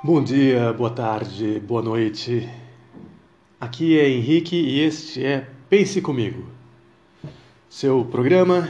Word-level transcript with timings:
Bom 0.00 0.22
dia, 0.22 0.72
boa 0.72 0.90
tarde, 0.90 1.58
boa 1.58 1.82
noite. 1.82 2.48
Aqui 3.60 3.98
é 3.98 4.08
Henrique 4.08 4.54
e 4.54 4.78
este 4.78 5.24
é 5.24 5.48
Pense 5.68 6.00
Comigo, 6.00 6.46
seu 7.68 8.04
programa 8.04 8.68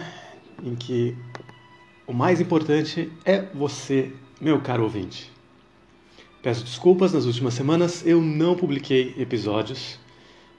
em 0.64 0.74
que 0.74 1.14
o 2.06 2.14
mais 2.14 2.40
importante 2.40 3.12
é 3.26 3.42
você, 3.52 4.10
meu 4.40 4.58
caro 4.62 4.84
ouvinte. 4.84 5.30
Peço 6.42 6.64
desculpas, 6.64 7.12
nas 7.12 7.26
últimas 7.26 7.52
semanas 7.52 8.06
eu 8.06 8.22
não 8.22 8.56
publiquei 8.56 9.14
episódios, 9.18 9.98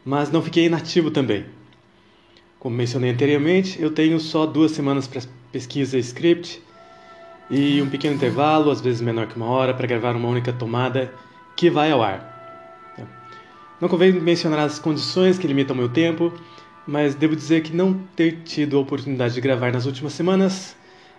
mas 0.06 0.32
não 0.32 0.44
fiquei 0.44 0.68
inativo 0.68 1.10
também. 1.10 1.48
Como 2.60 2.76
mencionei 2.76 3.10
anteriormente, 3.10 3.82
eu 3.82 3.90
tenho 3.90 4.20
só 4.20 4.46
duas 4.46 4.72
semanas 4.74 5.08
para 5.08 5.24
pesquisa 5.52 5.98
e 5.98 6.02
script 6.02 6.62
e 7.50 7.82
um 7.82 7.90
pequeno 7.90 8.16
intervalo, 8.16 8.70
às 8.70 8.80
vezes 8.80 9.02
menor 9.02 9.28
que 9.28 9.36
uma 9.36 9.48
hora, 9.48 9.74
para 9.74 9.88
gravar 9.88 10.16
uma 10.16 10.28
única 10.28 10.54
tomada 10.54 11.14
que 11.56 11.70
vai 11.70 11.92
ao 11.92 12.02
ar. 12.02 12.30
Não 13.82 13.88
convém 13.88 14.12
mencionar 14.12 14.60
as 14.60 14.78
condições 14.78 15.38
que 15.40 15.48
limitam 15.48 15.76
meu 15.76 15.88
tempo, 15.88 16.34
mas 16.86 17.16
devo 17.16 17.36
dizer 17.36 17.62
que 17.62 17.74
não 17.74 17.94
ter 18.16 18.42
tido 18.44 18.78
a 18.78 18.82
oportunidade 18.82 19.34
de 19.34 19.42
gravar 19.42 19.72
nas 19.72 19.86
últimas 19.86 20.14
semanas 20.14 20.76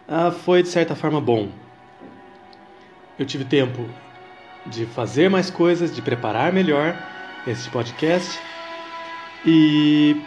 ah, 0.07 0.31
foi 0.31 0.63
de 0.63 0.69
certa 0.69 0.95
forma 0.95 1.21
bom. 1.21 1.49
Eu 3.19 3.25
tive 3.25 3.45
tempo 3.45 3.89
de 4.67 4.85
fazer 4.87 5.31
mais 5.31 5.51
coisas, 5.51 5.95
de 5.95 6.03
preparar 6.03 6.53
melhor 6.53 6.97
este 7.47 7.71
podcast 7.71 8.39
e 9.47 10.21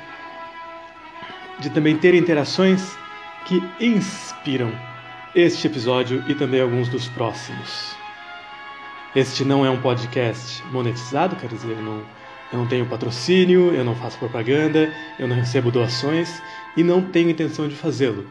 de 1.59 1.69
também 1.69 1.95
ter 1.97 2.15
interações 2.15 2.97
que 3.45 3.61
inspiram 3.79 4.71
este 5.35 5.65
episódio 5.65 6.23
e 6.27 6.35
também 6.35 6.61
alguns 6.61 6.87
dos 6.89 7.07
próximos. 7.07 7.95
Este 9.15 9.43
não 9.43 9.65
é 9.65 9.69
um 9.69 9.81
podcast 9.81 10.63
monetizado, 10.71 11.35
quer 11.35 11.47
dizer, 11.47 11.75
não, 11.77 12.03
eu 12.51 12.59
não 12.59 12.67
tenho 12.67 12.85
patrocínio, 12.85 13.73
eu 13.73 13.83
não 13.83 13.95
faço 13.95 14.17
propaganda, 14.19 14.93
eu 15.17 15.27
não 15.27 15.35
recebo 15.35 15.71
doações 15.71 16.41
e 16.77 16.83
não 16.83 17.01
tenho 17.01 17.31
intenção 17.31 17.67
de 17.67 17.75
fazê-lo. 17.75 18.27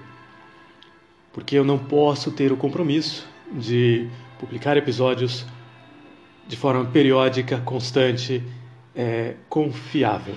Porque 1.33 1.57
eu 1.57 1.65
não 1.65 1.77
posso 1.77 2.31
ter 2.31 2.53
o 2.53 2.57
compromisso 2.57 3.27
de 3.51 4.09
publicar 4.39 4.77
episódios 4.77 5.45
de 6.47 6.57
forma 6.57 6.85
periódica, 6.85 7.59
constante, 7.59 8.43
é, 8.95 9.35
confiável. 9.49 10.37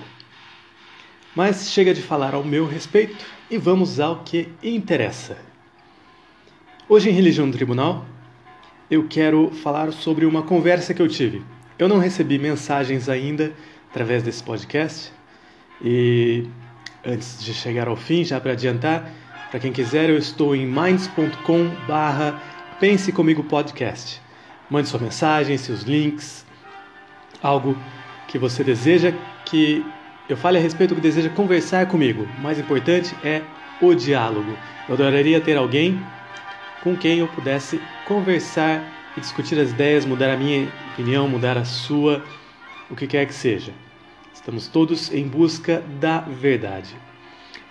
Mas 1.36 1.70
chega 1.70 1.94
de 1.94 2.02
falar 2.02 2.34
ao 2.34 2.44
meu 2.44 2.66
respeito 2.66 3.24
e 3.52 3.58
vamos 3.58 4.00
ao 4.00 4.24
que 4.24 4.50
interessa. 4.64 5.38
Hoje 6.88 7.10
em 7.10 7.14
Religião 7.14 7.50
do 7.50 7.58
Tribunal, 7.58 8.06
eu 8.92 9.08
quero 9.08 9.50
falar 9.50 9.92
sobre 9.92 10.24
uma 10.24 10.44
conversa 10.44 10.94
que 10.94 11.02
eu 11.02 11.08
tive. 11.08 11.42
Eu 11.80 11.90
não 11.90 11.98
recebi 11.98 12.38
mensagens 12.38 13.10
ainda 13.10 13.52
através 13.90 14.22
desse 14.22 14.44
podcast 14.44 15.12
e 15.84 16.48
antes 17.04 17.44
de 17.44 17.56
chegar 17.56 17.88
ao 17.88 17.96
fim, 17.96 18.24
já 18.24 18.40
para 18.40 18.52
adiantar, 18.52 19.12
para 19.50 19.60
quem 19.60 19.72
quiser, 19.72 20.12
eu 20.12 20.18
estou 20.20 20.56
em 20.56 20.68
minds.com/barra 20.68 22.40
Pense 22.80 23.12
Comigo 23.12 23.44
Podcast. 23.44 24.22
Mande 24.70 24.88
sua 24.88 25.00
mensagem, 25.00 25.58
seus 25.58 25.82
links, 25.82 26.46
algo 27.42 27.76
que 28.28 28.38
você 28.38 28.64
deseja 28.64 29.12
que 29.44 29.84
eu 30.30 30.38
fale 30.38 30.60
a 30.60 30.62
respeito 30.62 30.92
do 30.92 30.98
que 30.98 31.02
deseja 31.02 31.30
conversar 31.30 31.88
comigo. 31.88 32.28
O 32.38 32.42
mais 32.42 32.60
importante 32.60 33.16
é 33.24 33.42
o 33.82 33.96
diálogo. 33.96 34.56
Eu 34.88 34.94
adoraria 34.94 35.42
ter 35.42 35.58
alguém 35.58 36.00
com 36.86 36.96
quem 36.96 37.18
eu 37.18 37.28
pudesse 37.28 37.82
conversar 38.06 38.84
e 39.18 39.20
discutir 39.20 39.60
as 39.60 39.72
ideias, 39.72 40.06
mudar 40.06 40.32
a 40.32 40.38
minha 40.38 40.72
opinião, 40.94 41.28
mudar 41.28 41.58
a 41.58 41.66
sua, 41.66 42.24
o 42.92 42.96
que 42.96 43.08
quer 43.08 43.26
que 43.26 43.34
seja. 43.34 43.74
Estamos 44.32 44.68
todos 44.68 45.12
em 45.12 45.28
busca 45.28 45.82
da 46.00 46.20
verdade. 46.20 46.96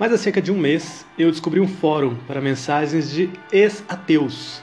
Mas 0.01 0.13
há 0.13 0.19
cerca 0.19 0.43
de 0.43 0.51
um 0.51 0.59
mês 0.59 1.07
eu 1.17 1.31
descobri 1.31 1.61
um 1.61 1.69
fórum 1.69 2.17
para 2.27 2.41
mensagens 2.41 3.09
de 3.09 3.31
ex-ateus. 3.53 4.61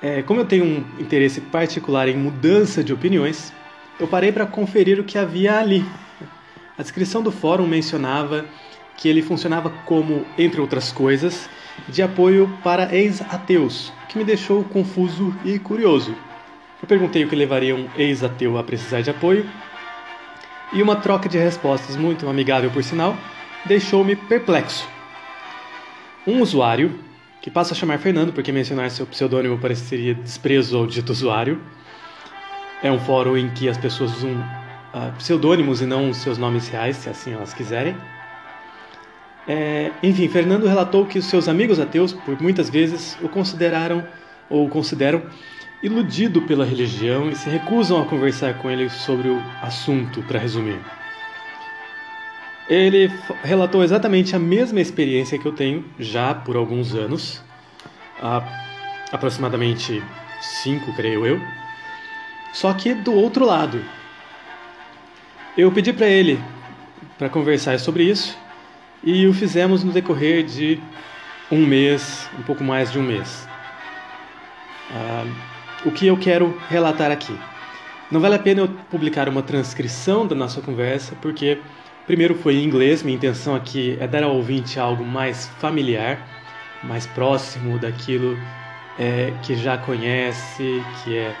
É, 0.00 0.22
como 0.22 0.40
eu 0.40 0.46
tenho 0.46 0.64
um 0.64 0.78
interesse 0.98 1.42
particular 1.42 2.08
em 2.08 2.16
mudança 2.16 2.82
de 2.82 2.94
opiniões, 2.94 3.52
eu 4.00 4.08
parei 4.08 4.32
para 4.32 4.46
conferir 4.46 4.98
o 4.98 5.04
que 5.04 5.18
havia 5.18 5.58
ali. 5.58 5.84
A 6.78 6.82
descrição 6.82 7.22
do 7.22 7.30
fórum 7.30 7.66
mencionava 7.66 8.46
que 8.96 9.06
ele 9.06 9.20
funcionava 9.20 9.68
como, 9.84 10.24
entre 10.38 10.62
outras 10.62 10.90
coisas, 10.90 11.50
de 11.88 12.02
apoio 12.02 12.50
para 12.62 12.94
ex-ateus, 12.94 13.92
que 14.08 14.18
me 14.18 14.24
deixou 14.24 14.64
confuso 14.64 15.34
e 15.44 15.58
curioso. 15.58 16.14
Eu 16.82 16.88
perguntei 16.88 17.24
o 17.24 17.28
que 17.28 17.36
levaria 17.36 17.74
um 17.74 17.88
ex-ateu 17.96 18.58
a 18.58 18.62
precisar 18.62 19.00
de 19.00 19.10
apoio, 19.10 19.48
e 20.72 20.82
uma 20.82 20.96
troca 20.96 21.28
de 21.28 21.38
respostas 21.38 21.96
muito 21.96 22.28
amigável, 22.28 22.70
por 22.70 22.82
sinal, 22.82 23.16
deixou-me 23.66 24.16
perplexo. 24.16 24.88
Um 26.26 26.40
usuário, 26.40 26.98
que 27.40 27.50
passa 27.50 27.74
a 27.74 27.76
chamar 27.76 27.98
Fernando 27.98 28.32
porque 28.32 28.52
mencionar 28.52 28.90
seu 28.90 29.06
pseudônimo 29.06 29.58
pareceria 29.58 30.14
desprezo 30.14 30.78
ao 30.78 30.86
dito 30.86 31.10
usuário, 31.10 31.60
é 32.82 32.90
um 32.90 32.98
fórum 32.98 33.36
em 33.36 33.48
que 33.50 33.68
as 33.68 33.76
pessoas 33.76 34.16
usam 34.16 34.32
uh, 34.32 35.12
pseudônimos 35.18 35.82
e 35.82 35.86
não 35.86 36.12
seus 36.12 36.38
nomes 36.38 36.68
reais, 36.68 36.96
se 36.96 37.08
assim 37.08 37.32
elas 37.32 37.52
quiserem. 37.52 37.96
É, 39.46 39.90
enfim, 40.02 40.28
Fernando 40.28 40.66
relatou 40.66 41.04
que 41.04 41.18
os 41.18 41.24
seus 41.24 41.48
amigos 41.48 41.80
ateus, 41.80 42.12
por 42.12 42.40
muitas 42.40 42.70
vezes, 42.70 43.16
o 43.20 43.28
consideraram 43.28 44.06
ou 44.48 44.68
consideram 44.68 45.22
iludido 45.82 46.42
pela 46.42 46.64
religião 46.64 47.28
e 47.28 47.34
se 47.34 47.50
recusam 47.50 48.00
a 48.00 48.04
conversar 48.04 48.54
com 48.58 48.70
ele 48.70 48.88
sobre 48.88 49.28
o 49.28 49.42
assunto, 49.60 50.22
para 50.22 50.38
resumir. 50.38 50.78
Ele 52.68 53.10
relatou 53.42 53.82
exatamente 53.82 54.36
a 54.36 54.38
mesma 54.38 54.80
experiência 54.80 55.36
que 55.38 55.44
eu 55.44 55.52
tenho 55.52 55.84
já 55.98 56.32
por 56.32 56.56
alguns 56.56 56.94
anos, 56.94 57.42
aproximadamente 59.10 60.00
cinco, 60.40 60.94
creio 60.94 61.26
eu, 61.26 61.40
só 62.52 62.72
que 62.72 62.94
do 62.94 63.12
outro 63.12 63.44
lado. 63.44 63.84
Eu 65.58 65.72
pedi 65.72 65.92
para 65.92 66.06
ele 66.06 66.38
para 67.18 67.28
conversar 67.28 67.78
sobre 67.80 68.04
isso 68.04 68.38
e 69.02 69.26
o 69.26 69.32
fizemos 69.34 69.82
no 69.82 69.92
decorrer 69.92 70.44
de 70.44 70.80
um 71.50 71.66
mês, 71.66 72.28
um 72.38 72.42
pouco 72.42 72.62
mais 72.62 72.90
de 72.92 72.98
um 72.98 73.02
mês. 73.02 73.48
Ah, 74.90 75.24
o 75.84 75.90
que 75.90 76.06
eu 76.06 76.16
quero 76.16 76.56
relatar 76.68 77.10
aqui? 77.10 77.36
Não 78.10 78.20
vale 78.20 78.34
a 78.34 78.38
pena 78.38 78.60
eu 78.60 78.68
publicar 78.90 79.28
uma 79.28 79.42
transcrição 79.42 80.26
da 80.26 80.34
nossa 80.34 80.60
conversa, 80.60 81.16
porque, 81.20 81.58
primeiro, 82.06 82.34
foi 82.34 82.56
em 82.56 82.64
inglês, 82.64 83.02
minha 83.02 83.16
intenção 83.16 83.54
aqui 83.54 83.96
é 83.98 84.06
dar 84.06 84.22
ao 84.22 84.36
ouvinte 84.36 84.78
algo 84.78 85.04
mais 85.04 85.48
familiar, 85.58 86.18
mais 86.82 87.06
próximo 87.06 87.78
daquilo 87.78 88.38
é, 88.98 89.32
que 89.42 89.54
já 89.56 89.78
conhece, 89.78 90.82
que 91.02 91.16
é 91.16 91.34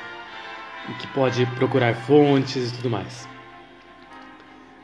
que 0.98 1.06
pode 1.08 1.46
procurar 1.46 1.94
fontes 1.94 2.70
e 2.70 2.74
tudo 2.74 2.90
mais. 2.90 3.28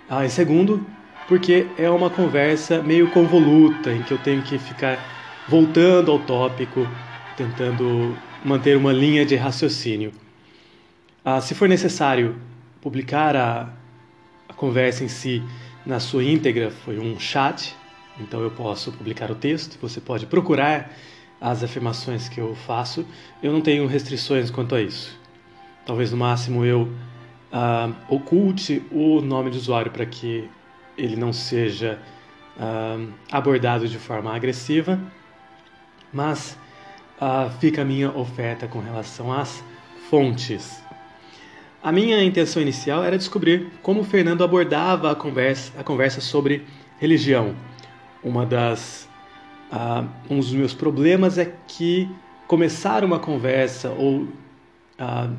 Ah, 0.09 0.25
e 0.25 0.31
segundo, 0.31 0.87
porque 1.29 1.67
é 1.77 1.91
uma 1.91 2.09
conversa 2.09 2.83
meio 2.83 3.11
convoluta, 3.11 3.93
em 3.93 4.03
que 4.03 4.11
eu 4.11 4.19
tenho 4.19 4.43
que 4.43 4.59
ficar 4.59 4.99
voltando 5.47 6.11
ao 6.11 6.19
tópico, 6.21 6.89
tentando 7.37 8.17
manter 8.43 8.79
uma 8.79 8.95
linha 8.95 9.27
de 9.27 9.37
raciocínio. 9.37 10.11
Ah, 11.23 11.39
se 11.43 11.55
for 11.55 11.69
necessário 11.69 12.37
publicar 12.81 13.37
a, 13.37 13.69
a 14.49 14.55
conversa 14.55 15.05
em 15.05 15.09
si 15.09 15.43
na 15.85 16.01
sua 16.01 16.25
íntegra, 16.25 16.71
foi 16.71 16.99
um 16.99 17.21
chat, 17.21 17.77
então 18.19 18.41
eu 18.41 18.51
posso 18.51 18.91
publicar 18.91 19.31
o 19.31 19.35
texto, 19.35 19.79
você 19.83 20.01
pode 20.01 20.25
procurar 20.25 20.91
as 21.39 21.63
afirmações 21.63 22.27
que 22.27 22.41
eu 22.41 22.55
faço, 22.55 23.07
eu 23.43 23.53
não 23.53 23.61
tenho 23.61 23.87
restrições 23.87 24.51
quanto 24.51 24.75
a 24.75 24.81
isso. 24.81 25.15
Talvez 25.85 26.11
no 26.11 26.17
máximo 26.17 26.65
eu 26.65 26.91
ah, 27.53 27.91
oculte 28.09 28.83
o 28.91 29.21
nome 29.21 29.51
de 29.51 29.59
usuário 29.59 29.91
para 29.91 30.07
que 30.07 30.49
ele 30.99 31.17
não 31.17 31.33
seja 31.33 31.99
uh, 32.57 33.13
abordado 33.31 33.89
de 33.89 33.99
forma 33.99 34.35
agressiva, 34.35 35.01
mas 36.13 36.59
uh, 37.21 37.51
fica 37.61 37.83
a 37.83 37.85
minha 37.85 38.11
oferta 38.11 38.67
com 38.67 38.81
relação 38.81 39.33
às 39.33 39.63
fontes. 40.11 40.83
A 41.81 41.93
minha 41.93 42.23
intenção 42.23 42.61
inicial 42.61 43.05
era 43.05 43.17
descobrir 43.17 43.71
como 43.83 44.03
Fernando 44.03 44.43
abordava 44.43 45.13
a 45.13 45.15
conversa, 45.15 45.73
a 45.79 45.85
conversa 45.85 46.21
sobre 46.21 46.67
religião. 46.99 47.55
Uma 48.23 48.45
das, 48.45 49.09
uh, 49.73 50.07
um 50.29 50.41
dos 50.41 50.53
meus 50.53 50.75
problemas 50.75 51.39
é 51.39 51.53
que 51.69 52.11
começar 52.49 53.05
uma 53.05 53.21
conversa 53.21 53.91
ou 53.91 54.23
uh, 54.23 55.37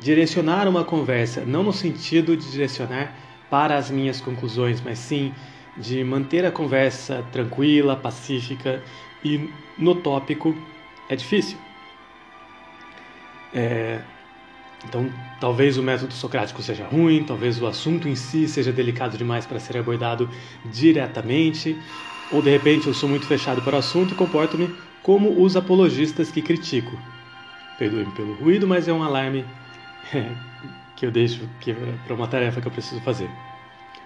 direcionar 0.00 0.66
uma 0.66 0.82
conversa, 0.82 1.44
não 1.44 1.62
no 1.62 1.72
sentido 1.72 2.36
de 2.36 2.50
direcionar 2.50 3.14
para 3.50 3.76
as 3.76 3.90
minhas 3.90 4.20
conclusões, 4.20 4.80
mas 4.80 4.98
sim 5.00 5.34
de 5.76 6.02
manter 6.04 6.44
a 6.46 6.52
conversa 6.52 7.22
tranquila, 7.32 7.96
pacífica 7.96 8.84
e 9.22 9.54
no 9.76 9.96
tópico 9.96 10.66
é 11.08 11.16
difícil. 11.16 11.58
É, 13.52 14.04
Então, 14.84 15.12
talvez 15.40 15.78
o 15.78 15.82
método 15.82 16.14
socrático 16.14 16.62
seja 16.62 16.86
ruim, 16.86 17.24
talvez 17.24 17.60
o 17.60 17.66
assunto 17.66 18.08
em 18.08 18.16
si 18.16 18.48
seja 18.48 18.72
delicado 18.72 19.18
demais 19.18 19.46
para 19.46 19.60
ser 19.60 19.76
abordado 19.78 20.30
diretamente, 20.64 21.82
ou 22.30 22.42
de 22.42 22.50
repente 22.50 22.86
eu 22.88 22.94
sou 22.94 23.08
muito 23.08 23.26
fechado 23.26 23.62
para 23.62 23.76
o 23.76 23.78
assunto 23.80 24.12
e 24.12 24.16
comporto-me 24.16 24.76
como 25.02 25.42
os 25.42 25.56
apologistas 25.56 26.30
que 26.32 26.42
critico. 26.42 27.00
Perdoe-me 27.76 28.12
pelo 28.12 28.34
ruído, 28.34 28.68
mas 28.68 28.88
é 28.88 28.92
um 28.92 29.02
alarme 29.02 29.46
que 31.00 31.06
eu 31.06 31.10
deixo 31.10 31.48
para 32.04 32.14
uma 32.14 32.28
tarefa 32.28 32.60
que 32.60 32.68
eu 32.68 32.70
preciso 32.70 33.00
fazer. 33.00 33.30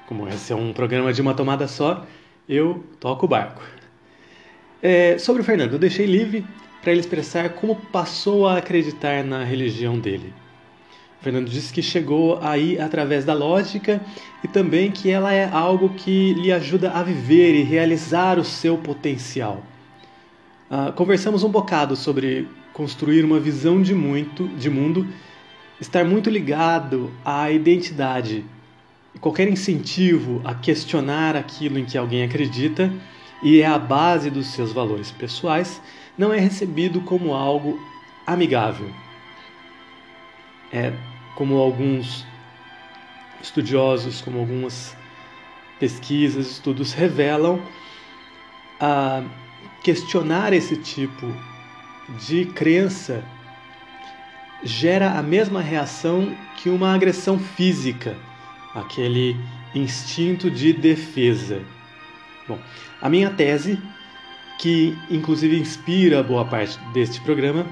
Como 0.07 0.29
esse 0.29 0.53
é 0.53 0.57
um 0.57 0.73
programa 0.73 1.13
de 1.13 1.21
uma 1.21 1.35
tomada 1.35 1.67
só, 1.67 2.07
eu 2.49 2.85
toco 3.01 3.27
o 3.27 3.29
barco. 3.29 3.61
É, 4.81 5.19
sobre 5.19 5.43
o 5.43 5.45
Fernando, 5.45 5.73
eu 5.73 5.79
deixei 5.79 6.07
livre 6.07 6.47
para 6.81 6.93
ele 6.93 7.01
expressar 7.01 7.49
como 7.55 7.75
passou 7.75 8.47
a 8.47 8.59
acreditar 8.59 9.25
na 9.25 9.43
religião 9.43 9.99
dele. 9.99 10.33
O 11.21 11.25
Fernando 11.25 11.49
disse 11.49 11.73
que 11.73 11.83
chegou 11.83 12.39
aí 12.41 12.79
através 12.79 13.25
da 13.25 13.35
lógica 13.35 14.01
e 14.45 14.47
também 14.47 14.93
que 14.93 15.11
ela 15.11 15.33
é 15.33 15.51
algo 15.51 15.89
que 15.89 16.35
lhe 16.35 16.53
ajuda 16.53 16.93
a 16.93 17.03
viver 17.03 17.57
e 17.57 17.65
realizar 17.65 18.39
o 18.39 18.45
seu 18.45 18.79
potencial. 18.79 19.65
Uh, 20.71 20.93
conversamos 20.93 21.43
um 21.43 21.49
bocado 21.49 21.97
sobre 21.97 22.47
construir 22.73 23.25
uma 23.25 23.41
visão 23.41 23.83
de 23.83 23.95
muito, 23.95 24.47
de 24.47 24.71
mundo, 24.71 25.09
estar 25.81 26.05
muito 26.05 26.31
ligado 26.31 27.13
à 27.25 27.51
identidade 27.51 28.45
qualquer 29.21 29.49
incentivo 29.49 30.43
a 30.45 30.55
questionar 30.55 31.37
aquilo 31.37 31.79
em 31.79 31.85
que 31.85 31.97
alguém 31.97 32.23
acredita 32.25 32.93
e 33.43 33.61
é 33.61 33.67
a 33.67 33.79
base 33.79 34.31
dos 34.31 34.49
seus 34.49 34.73
valores 34.73 35.11
pessoais 35.11 35.81
não 36.17 36.33
é 36.33 36.39
recebido 36.39 37.01
como 37.01 37.35
algo 37.35 37.79
amigável. 38.27 38.91
É 40.73 40.93
como 41.37 41.57
alguns 41.57 42.27
estudiosos, 43.43 44.21
como 44.21 44.39
algumas 44.39 44.97
pesquisas, 45.81 46.51
estudos 46.53 46.93
revelam, 46.93 47.61
a 48.81 49.23
questionar 49.83 50.53
esse 50.53 50.77
tipo 50.77 51.27
de 52.27 52.47
crença 52.47 53.25
gera 54.65 55.13
a 55.13 55.23
mesma 55.23 55.61
reação 55.61 56.35
que 56.57 56.69
uma 56.69 56.95
agressão 56.95 57.39
física 57.39 58.17
aquele 58.75 59.37
instinto 59.75 60.51
de 60.51 60.73
defesa. 60.73 61.63
Bom, 62.49 62.59
a 63.01 63.09
minha 63.09 63.31
tese, 63.31 63.79
que 64.59 64.97
inclusive 65.11 65.59
inspira 65.59 66.23
boa 66.23 66.45
parte 66.45 66.79
deste 66.93 67.21
programa, 67.21 67.67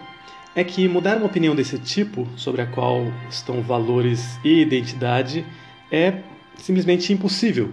é 0.55 0.63
que 0.63 0.87
mudar 0.87 1.17
uma 1.17 1.27
opinião 1.27 1.57
desse 1.57 1.79
tipo, 1.79 2.29
sobre 2.37 2.63
a 2.63 2.67
qual 2.67 3.07
estão 3.29 3.63
valores 3.63 4.39
e 4.45 4.61
identidade, 4.61 5.45
é 5.91 6.21
simplesmente 6.57 7.13
impossível. 7.13 7.73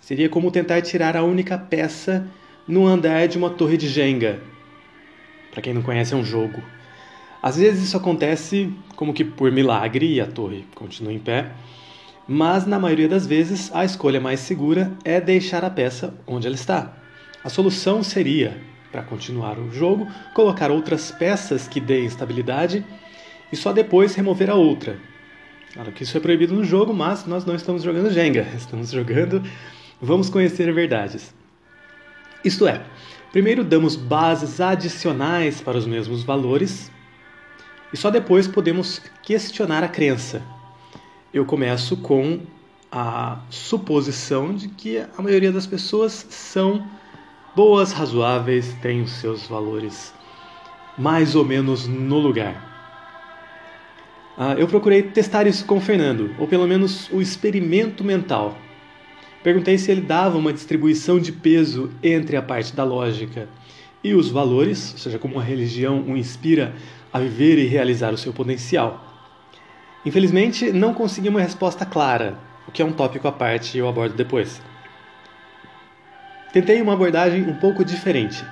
Seria 0.00 0.28
como 0.28 0.50
tentar 0.50 0.82
tirar 0.82 1.16
a 1.16 1.22
única 1.22 1.56
peça 1.56 2.26
no 2.66 2.86
andar 2.86 3.28
de 3.28 3.38
uma 3.38 3.50
torre 3.50 3.76
de 3.76 3.88
Jenga. 3.88 4.40
Para 5.50 5.62
quem 5.62 5.72
não 5.72 5.82
conhece, 5.82 6.14
é 6.14 6.16
um 6.16 6.24
jogo. 6.24 6.62
Às 7.44 7.58
vezes 7.58 7.84
isso 7.84 7.96
acontece 7.98 8.72
como 8.96 9.12
que 9.12 9.22
por 9.22 9.52
milagre 9.52 10.14
e 10.14 10.18
a 10.18 10.26
torre 10.26 10.64
continua 10.74 11.12
em 11.12 11.18
pé, 11.18 11.52
mas 12.26 12.64
na 12.64 12.78
maioria 12.78 13.06
das 13.06 13.26
vezes 13.26 13.70
a 13.74 13.84
escolha 13.84 14.18
mais 14.18 14.40
segura 14.40 14.90
é 15.04 15.20
deixar 15.20 15.62
a 15.62 15.68
peça 15.68 16.14
onde 16.26 16.46
ela 16.46 16.56
está. 16.56 16.96
A 17.44 17.50
solução 17.50 18.02
seria, 18.02 18.58
para 18.90 19.02
continuar 19.02 19.58
o 19.58 19.70
jogo, 19.70 20.08
colocar 20.32 20.70
outras 20.70 21.10
peças 21.10 21.68
que 21.68 21.80
deem 21.80 22.06
estabilidade 22.06 22.82
e 23.52 23.56
só 23.56 23.74
depois 23.74 24.14
remover 24.14 24.48
a 24.48 24.54
outra. 24.54 24.96
Claro 25.74 25.92
que 25.92 26.02
isso 26.02 26.16
é 26.16 26.20
proibido 26.20 26.54
no 26.54 26.64
jogo, 26.64 26.94
mas 26.94 27.26
nós 27.26 27.44
não 27.44 27.54
estamos 27.54 27.82
jogando 27.82 28.10
Jenga, 28.10 28.48
estamos 28.56 28.90
jogando 28.90 29.42
Vamos 30.00 30.30
Conhecer 30.30 30.72
Verdades. 30.72 31.34
Isto 32.42 32.66
é, 32.66 32.82
primeiro 33.30 33.62
damos 33.62 33.96
bases 33.96 34.62
adicionais 34.62 35.60
para 35.60 35.76
os 35.76 35.86
mesmos 35.86 36.24
valores 36.24 36.93
e 37.94 37.96
só 37.96 38.10
depois 38.10 38.48
podemos 38.48 39.00
questionar 39.22 39.84
a 39.84 39.88
crença, 39.88 40.42
eu 41.32 41.44
começo 41.44 41.96
com 41.96 42.40
a 42.90 43.38
suposição 43.48 44.52
de 44.52 44.66
que 44.66 44.98
a 44.98 45.22
maioria 45.22 45.52
das 45.52 45.64
pessoas 45.64 46.26
são 46.28 46.84
boas, 47.54 47.92
razoáveis, 47.92 48.74
têm 48.82 49.00
os 49.00 49.12
seus 49.12 49.46
valores 49.46 50.12
mais 50.98 51.36
ou 51.36 51.44
menos 51.44 51.86
no 51.86 52.18
lugar. 52.18 52.68
Ah, 54.36 54.54
eu 54.58 54.66
procurei 54.66 55.00
testar 55.00 55.46
isso 55.46 55.64
com 55.64 55.76
o 55.76 55.80
Fernando, 55.80 56.34
ou 56.36 56.48
pelo 56.48 56.66
menos 56.66 57.08
o 57.12 57.20
experimento 57.20 58.02
mental. 58.02 58.58
Perguntei 59.40 59.78
se 59.78 59.92
ele 59.92 60.00
dava 60.00 60.36
uma 60.36 60.52
distribuição 60.52 61.20
de 61.20 61.30
peso 61.30 61.92
entre 62.02 62.36
a 62.36 62.42
parte 62.42 62.74
da 62.74 62.82
lógica 62.82 63.48
e 64.02 64.14
os 64.14 64.28
valores, 64.30 64.90
ou 64.94 64.98
seja, 64.98 65.16
como 65.16 65.38
a 65.38 65.44
religião 65.44 66.02
o 66.08 66.16
inspira 66.16 66.74
a 67.14 67.20
viver 67.20 67.58
e 67.58 67.68
realizar 67.68 68.12
o 68.12 68.18
seu 68.18 68.32
potencial. 68.32 69.00
Infelizmente, 70.04 70.72
não 70.72 70.92
consegui 70.92 71.28
uma 71.28 71.40
resposta 71.40 71.86
clara, 71.86 72.36
o 72.66 72.72
que 72.72 72.82
é 72.82 72.84
um 72.84 72.92
tópico 72.92 73.28
à 73.28 73.32
parte 73.32 73.76
e 73.76 73.78
eu 73.78 73.88
abordo 73.88 74.16
depois. 74.16 74.60
Tentei 76.52 76.82
uma 76.82 76.94
abordagem 76.94 77.48
um 77.48 77.54
pouco 77.54 77.84
diferente. 77.84 78.44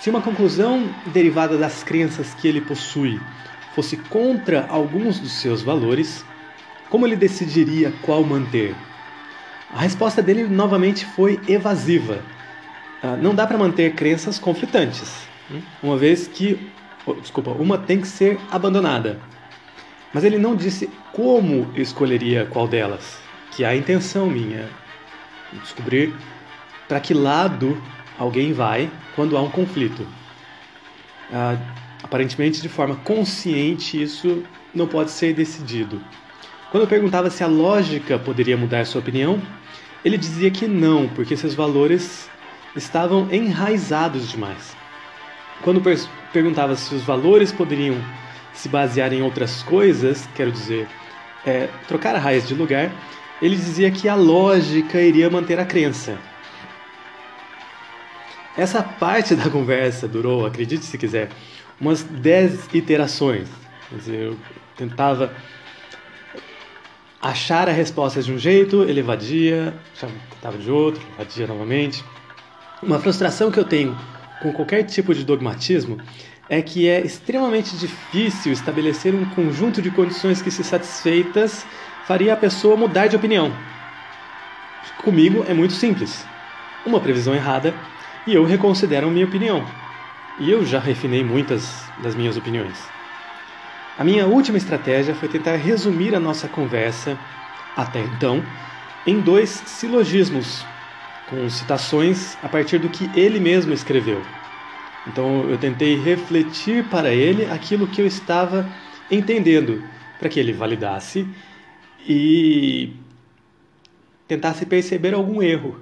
Se 0.00 0.10
uma 0.10 0.20
conclusão 0.20 0.86
derivada 1.06 1.56
das 1.56 1.82
crenças 1.82 2.34
que 2.34 2.46
ele 2.46 2.60
possui 2.60 3.18
fosse 3.74 3.96
contra 3.96 4.66
alguns 4.68 5.18
dos 5.18 5.32
seus 5.32 5.62
valores, 5.62 6.22
como 6.90 7.06
ele 7.06 7.16
decidiria 7.16 7.92
qual 8.02 8.22
manter? 8.22 8.74
A 9.72 9.80
resposta 9.80 10.22
dele 10.22 10.44
novamente 10.44 11.06
foi 11.06 11.40
evasiva. 11.48 12.22
Ah, 13.02 13.16
não 13.16 13.34
dá 13.34 13.46
para 13.46 13.56
manter 13.56 13.94
crenças 13.94 14.38
conflitantes, 14.38 15.26
hum? 15.50 15.60
uma 15.82 15.96
vez 15.96 16.26
que, 16.26 16.70
desculpa, 17.14 17.50
uma 17.50 17.78
tem 17.78 18.00
que 18.00 18.08
ser 18.08 18.38
abandonada. 18.50 19.20
Mas 20.12 20.24
ele 20.24 20.38
não 20.38 20.56
disse 20.56 20.90
como 21.12 21.70
escolheria 21.74 22.46
qual 22.46 22.66
delas, 22.66 23.20
que 23.50 23.64
é 23.64 23.68
a 23.68 23.76
intenção 23.76 24.26
minha 24.26 24.68
descobrir 25.60 26.14
para 26.86 27.00
que 27.00 27.12
lado 27.12 27.80
alguém 28.18 28.52
vai 28.52 28.90
quando 29.14 29.36
há 29.36 29.42
um 29.42 29.50
conflito. 29.50 30.06
Ah, 31.32 31.56
aparentemente, 32.02 32.62
de 32.62 32.68
forma 32.68 32.96
consciente, 32.96 34.02
isso 34.02 34.42
não 34.74 34.86
pode 34.86 35.10
ser 35.10 35.34
decidido. 35.34 36.00
Quando 36.70 36.82
eu 36.82 36.88
perguntava 36.88 37.30
se 37.30 37.42
a 37.42 37.46
lógica 37.46 38.18
poderia 38.18 38.56
mudar 38.56 38.86
sua 38.86 39.00
opinião, 39.00 39.40
ele 40.04 40.16
dizia 40.16 40.50
que 40.50 40.66
não, 40.66 41.08
porque 41.08 41.36
seus 41.36 41.54
valores 41.54 42.30
estavam 42.76 43.28
enraizados 43.32 44.30
demais. 44.30 44.76
Quando 45.62 45.82
perguntava 46.32 46.76
se 46.76 46.94
os 46.94 47.02
valores 47.02 47.52
poderiam 47.52 47.96
se 48.52 48.68
basear 48.68 49.12
em 49.12 49.22
outras 49.22 49.62
coisas, 49.62 50.28
quero 50.34 50.50
dizer, 50.52 50.88
é, 51.44 51.68
trocar 51.86 52.14
a 52.14 52.18
raiz 52.18 52.46
de 52.46 52.54
lugar, 52.54 52.90
ele 53.40 53.56
dizia 53.56 53.90
que 53.90 54.08
a 54.08 54.14
lógica 54.14 55.00
iria 55.00 55.30
manter 55.30 55.58
a 55.58 55.64
crença. 55.64 56.18
Essa 58.56 58.82
parte 58.82 59.36
da 59.36 59.48
conversa 59.48 60.08
durou, 60.08 60.44
acredite 60.44 60.84
se 60.84 60.98
quiser, 60.98 61.28
umas 61.80 62.02
10 62.02 62.74
iterações. 62.74 63.48
Quer 63.88 63.96
dizer, 63.96 64.22
eu 64.22 64.36
tentava 64.76 65.32
achar 67.20 67.68
a 67.68 67.72
resposta 67.72 68.22
de 68.22 68.32
um 68.32 68.38
jeito, 68.38 68.82
ele 68.82 69.00
evadia, 69.00 69.74
tentava 70.34 70.58
de 70.58 70.70
outro, 70.70 71.00
evadia 71.14 71.46
novamente. 71.46 72.04
Uma 72.82 72.98
frustração 72.98 73.50
que 73.50 73.58
eu 73.58 73.64
tenho 73.64 73.96
com 74.40 74.52
qualquer 74.52 74.84
tipo 74.84 75.14
de 75.14 75.24
dogmatismo 75.24 75.98
é 76.48 76.62
que 76.62 76.88
é 76.88 77.00
extremamente 77.00 77.76
difícil 77.76 78.52
estabelecer 78.52 79.14
um 79.14 79.24
conjunto 79.24 79.82
de 79.82 79.90
condições 79.90 80.40
que, 80.40 80.50
se 80.50 80.64
satisfeitas, 80.64 81.66
faria 82.06 82.32
a 82.32 82.36
pessoa 82.36 82.76
mudar 82.76 83.06
de 83.06 83.16
opinião. 83.16 83.52
Comigo 84.96 85.44
é 85.46 85.52
muito 85.52 85.74
simples. 85.74 86.24
Uma 86.86 87.00
previsão 87.00 87.34
errada 87.34 87.74
e 88.26 88.32
eu 88.32 88.44
reconsidero 88.44 89.10
minha 89.10 89.26
opinião. 89.26 89.64
E 90.40 90.50
eu 90.50 90.64
já 90.64 90.78
refinei 90.78 91.22
muitas 91.22 91.84
das 92.02 92.14
minhas 92.14 92.36
opiniões. 92.36 92.76
A 93.98 94.04
minha 94.04 94.26
última 94.26 94.56
estratégia 94.56 95.14
foi 95.14 95.28
tentar 95.28 95.56
resumir 95.56 96.14
a 96.14 96.20
nossa 96.20 96.46
conversa, 96.46 97.18
até 97.76 98.00
então, 98.00 98.42
em 99.04 99.20
dois 99.20 99.50
silogismos, 99.50 100.64
com 101.28 101.48
citações 101.48 102.36
a 102.42 102.48
partir 102.48 102.78
do 102.78 102.88
que 102.88 103.10
ele 103.18 103.38
mesmo 103.38 103.72
escreveu. 103.72 104.22
Então 105.06 105.48
eu 105.48 105.58
tentei 105.58 105.96
refletir 105.96 106.84
para 106.88 107.12
ele 107.12 107.44
aquilo 107.46 107.86
que 107.86 108.00
eu 108.00 108.06
estava 108.06 108.68
entendendo, 109.10 109.82
para 110.18 110.28
que 110.28 110.38
ele 110.38 110.52
validasse 110.52 111.26
e 112.06 112.92
tentasse 114.26 114.66
perceber 114.66 115.14
algum 115.14 115.42
erro, 115.42 115.80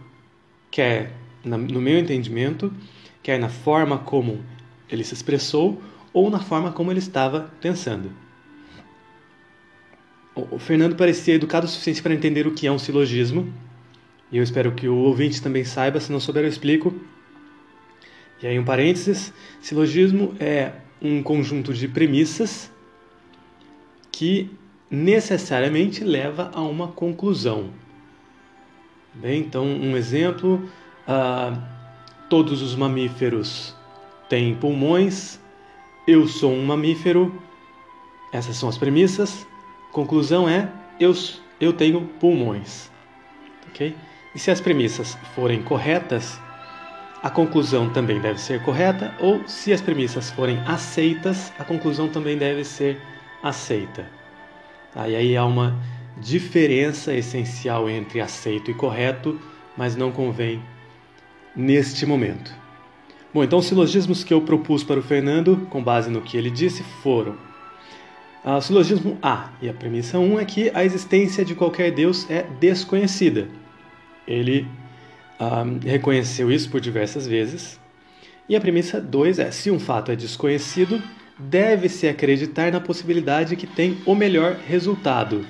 quer 0.71 1.13
no 1.45 1.81
meu 1.81 1.99
entendimento, 1.99 2.73
quer 3.23 3.39
na 3.39 3.49
forma 3.49 3.99
como 3.99 4.45
ele 4.89 5.05
se 5.05 5.15
expressou 5.15 5.81
ou 6.13 6.31
na 6.31 6.41
forma 6.41 6.73
como 6.73 6.91
ele 6.91 6.99
estava 6.99 7.53
pensando. 7.61 8.11
o 10.35 10.59
Fernando 10.59 10.97
parecia 10.97 11.35
educado 11.35 11.67
o 11.67 11.69
suficiente 11.69 12.03
para 12.03 12.15
entender 12.15 12.47
o 12.47 12.53
que 12.53 12.67
é 12.67 12.73
um 12.73 12.79
silogismo, 12.79 13.53
e 14.31 14.39
eu 14.39 14.43
espero 14.43 14.73
que 14.73 14.89
o 14.89 14.97
ouvinte 14.97 15.41
também 15.43 15.65
saiba, 15.65 16.01
se 16.01 16.11
não 16.11 16.21
souber 16.21 16.45
eu 16.45 16.49
explico. 16.49 16.95
E 18.43 18.47
aí 18.47 18.59
um 18.59 18.65
parênteses, 18.65 19.33
silogismo 19.61 20.35
é 20.41 20.73
um 21.01 21.23
conjunto 21.23 21.73
de 21.73 21.89
premissas 21.89 22.71
que 24.11 24.51
necessariamente 24.91 26.05
leva 26.05 26.51
a 26.55 26.61
uma 26.61 26.89
conclusão. 26.89 27.71
Bem, 29.15 29.41
então 29.41 29.65
um 29.65 29.97
exemplo, 29.97 30.69
uh, 31.09 31.61
todos 32.29 32.61
os 32.63 32.75
mamíferos 32.75 33.75
têm 34.29 34.55
pulmões, 34.55 35.41
eu 36.07 36.27
sou 36.29 36.53
um 36.53 36.65
mamífero, 36.65 37.43
essas 38.33 38.57
são 38.57 38.69
as 38.69 38.77
premissas. 38.77 39.47
Conclusão 39.93 40.49
é 40.49 40.71
eu, 41.01 41.15
eu 41.61 41.73
tenho 41.73 42.03
pulmões. 42.21 42.91
Ok? 43.69 43.95
E 44.37 44.39
se 44.39 44.51
as 44.51 44.61
premissas 44.61 45.17
forem 45.35 45.63
corretas, 45.63 46.39
a 47.23 47.31
conclusão 47.31 47.89
também 47.89 48.21
deve 48.21 48.39
ser 48.39 48.61
correta, 48.61 49.15
ou 49.19 49.49
se 49.49 49.73
as 49.73 49.81
premissas 49.81 50.31
forem 50.31 50.59
aceitas, 50.67 51.51
a 51.59 51.65
conclusão 51.65 52.07
também 52.07 52.37
deve 52.37 52.63
ser 52.63 53.01
aceita. 53.43 54.05
Tá? 54.93 55.09
E 55.09 55.17
aí 55.17 55.35
há 55.35 55.43
uma 55.47 55.75
diferença 56.19 57.15
essencial 57.15 57.89
entre 57.89 58.21
aceito 58.21 58.71
e 58.71 58.75
correto, 58.75 59.41
mas 59.75 59.97
não 59.97 60.13
convém 60.13 60.63
neste 61.57 62.05
momento. 62.05 62.55
Bom, 63.33 63.43
então 63.43 63.61
os 63.61 63.65
silogismos 63.65 64.23
que 64.23 64.35
eu 64.35 64.43
propus 64.43 64.85
para 64.85 65.01
o 65.01 65.03
Fernando, 65.03 65.67
com 65.71 65.83
base 65.83 66.11
no 66.11 66.21
que 66.21 66.37
ele 66.37 66.51
disse, 66.51 66.83
foram 67.03 67.39
o 68.45 68.61
silogismo 68.61 69.17
A, 69.23 69.49
e 69.63 69.69
a 69.71 69.73
premissa 69.73 70.19
1 70.19 70.39
é 70.39 70.45
que 70.45 70.71
a 70.75 70.85
existência 70.85 71.43
de 71.43 71.55
qualquer 71.55 71.91
Deus 71.91 72.31
é 72.31 72.43
desconhecida. 72.61 73.49
Ele 74.27 74.67
um, 75.41 75.87
reconheceu 75.87 76.51
isso 76.51 76.71
por 76.71 76.81
diversas 76.81 77.27
vezes. 77.27 77.79
E 78.49 78.57
a 78.57 78.61
premissa 78.61 79.01
2 79.01 79.39
é: 79.39 79.51
se 79.51 79.71
um 79.71 79.79
fato 79.79 80.11
é 80.11 80.17
desconhecido, 80.17 81.03
deve-se 81.39 82.09
acreditar 82.09 82.73
na 82.73 82.81
possibilidade 82.81 83.57
que 83.57 83.67
tem 83.67 83.99
o 84.07 84.15
melhor 84.15 84.57
resultado. 84.67 85.45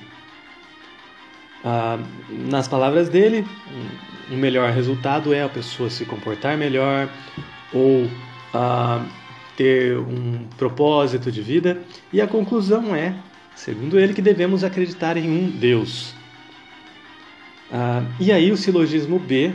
Uh, 1.65 2.03
nas 2.49 2.69
palavras 2.69 3.09
dele, 3.09 3.45
um 4.31 4.37
melhor 4.37 4.71
resultado 4.71 5.33
é 5.33 5.43
a 5.43 5.49
pessoa 5.49 5.91
se 5.91 6.05
comportar 6.05 6.57
melhor 6.57 7.09
ou 7.73 8.05
uh, 8.05 9.07
ter 9.57 9.99
um 9.99 10.47
propósito 10.57 11.31
de 11.31 11.43
vida. 11.43 11.83
E 12.13 12.21
a 12.21 12.27
conclusão 12.27 12.95
é, 12.95 13.15
segundo 13.55 13.99
ele, 13.99 14.15
que 14.15 14.23
devemos 14.23 14.65
acreditar 14.65 15.17
em 15.17 15.29
um 15.29 15.51
Deus. 15.51 16.16
Uh, 17.71 18.07
e 18.21 18.31
aí 18.31 18.53
o 18.53 18.57
silogismo 18.57 19.19
B, 19.19 19.53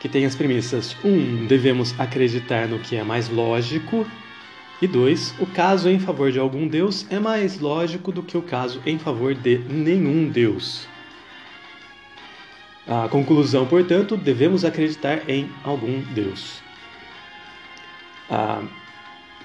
que 0.00 0.08
tem 0.08 0.24
as 0.24 0.34
premissas: 0.34 0.96
1. 1.04 1.08
Um, 1.08 1.46
devemos 1.46 1.98
acreditar 1.98 2.68
no 2.68 2.78
que 2.78 2.96
é 2.96 3.02
mais 3.02 3.28
lógico. 3.28 4.06
E 4.80 4.86
2. 4.86 5.34
O 5.40 5.46
caso 5.46 5.88
em 5.88 5.98
favor 5.98 6.30
de 6.30 6.38
algum 6.38 6.68
Deus 6.68 7.04
é 7.10 7.18
mais 7.18 7.58
lógico 7.58 8.12
do 8.12 8.22
que 8.22 8.38
o 8.38 8.42
caso 8.42 8.80
em 8.86 8.96
favor 8.96 9.34
de 9.34 9.58
nenhum 9.58 10.28
Deus. 10.28 10.86
A 12.86 13.08
conclusão, 13.08 13.66
portanto, 13.66 14.16
devemos 14.16 14.64
acreditar 14.64 15.28
em 15.28 15.50
algum 15.64 16.00
Deus. 16.14 16.62
Ah, 18.30 18.62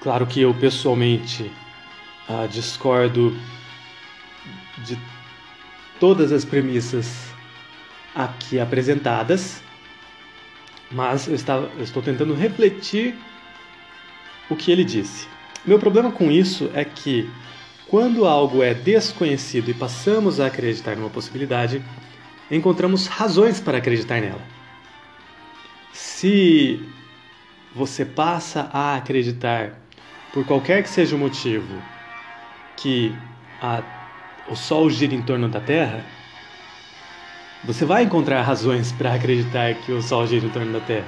claro 0.00 0.24
que 0.24 0.40
eu 0.40 0.54
pessoalmente 0.54 1.50
ah, 2.28 2.46
discordo 2.50 3.36
de 4.86 4.96
todas 5.98 6.32
as 6.32 6.44
premissas 6.44 7.33
aqui 8.14 8.60
apresentadas, 8.60 9.62
mas 10.90 11.26
eu, 11.26 11.34
estava, 11.34 11.70
eu 11.76 11.82
estou 11.82 12.02
tentando 12.02 12.34
refletir 12.34 13.14
o 14.48 14.54
que 14.54 14.70
ele 14.70 14.84
disse. 14.84 15.26
Meu 15.64 15.78
problema 15.78 16.12
com 16.12 16.30
isso 16.30 16.70
é 16.74 16.84
que 16.84 17.28
quando 17.88 18.26
algo 18.26 18.62
é 18.62 18.74
desconhecido 18.74 19.70
e 19.70 19.74
passamos 19.74 20.40
a 20.40 20.46
acreditar 20.46 20.96
numa 20.96 21.10
possibilidade, 21.10 21.82
encontramos 22.50 23.06
razões 23.06 23.60
para 23.60 23.78
acreditar 23.78 24.20
nela. 24.20 24.42
Se 25.92 26.80
você 27.74 28.04
passa 28.04 28.68
a 28.72 28.96
acreditar, 28.96 29.80
por 30.32 30.44
qualquer 30.44 30.82
que 30.82 30.88
seja 30.88 31.16
o 31.16 31.18
motivo, 31.18 31.82
que 32.76 33.14
a, 33.60 33.82
o 34.48 34.56
Sol 34.56 34.90
gira 34.90 35.14
em 35.14 35.22
torno 35.22 35.48
da 35.48 35.60
Terra, 35.60 36.04
você 37.66 37.84
vai 37.84 38.02
encontrar 38.02 38.42
razões 38.42 38.92
para 38.92 39.14
acreditar 39.14 39.74
que 39.74 39.90
o 39.90 40.02
Sol 40.02 40.26
gira 40.26 40.44
em 40.44 40.50
torno 40.50 40.72
da 40.72 40.80
Terra. 40.80 41.06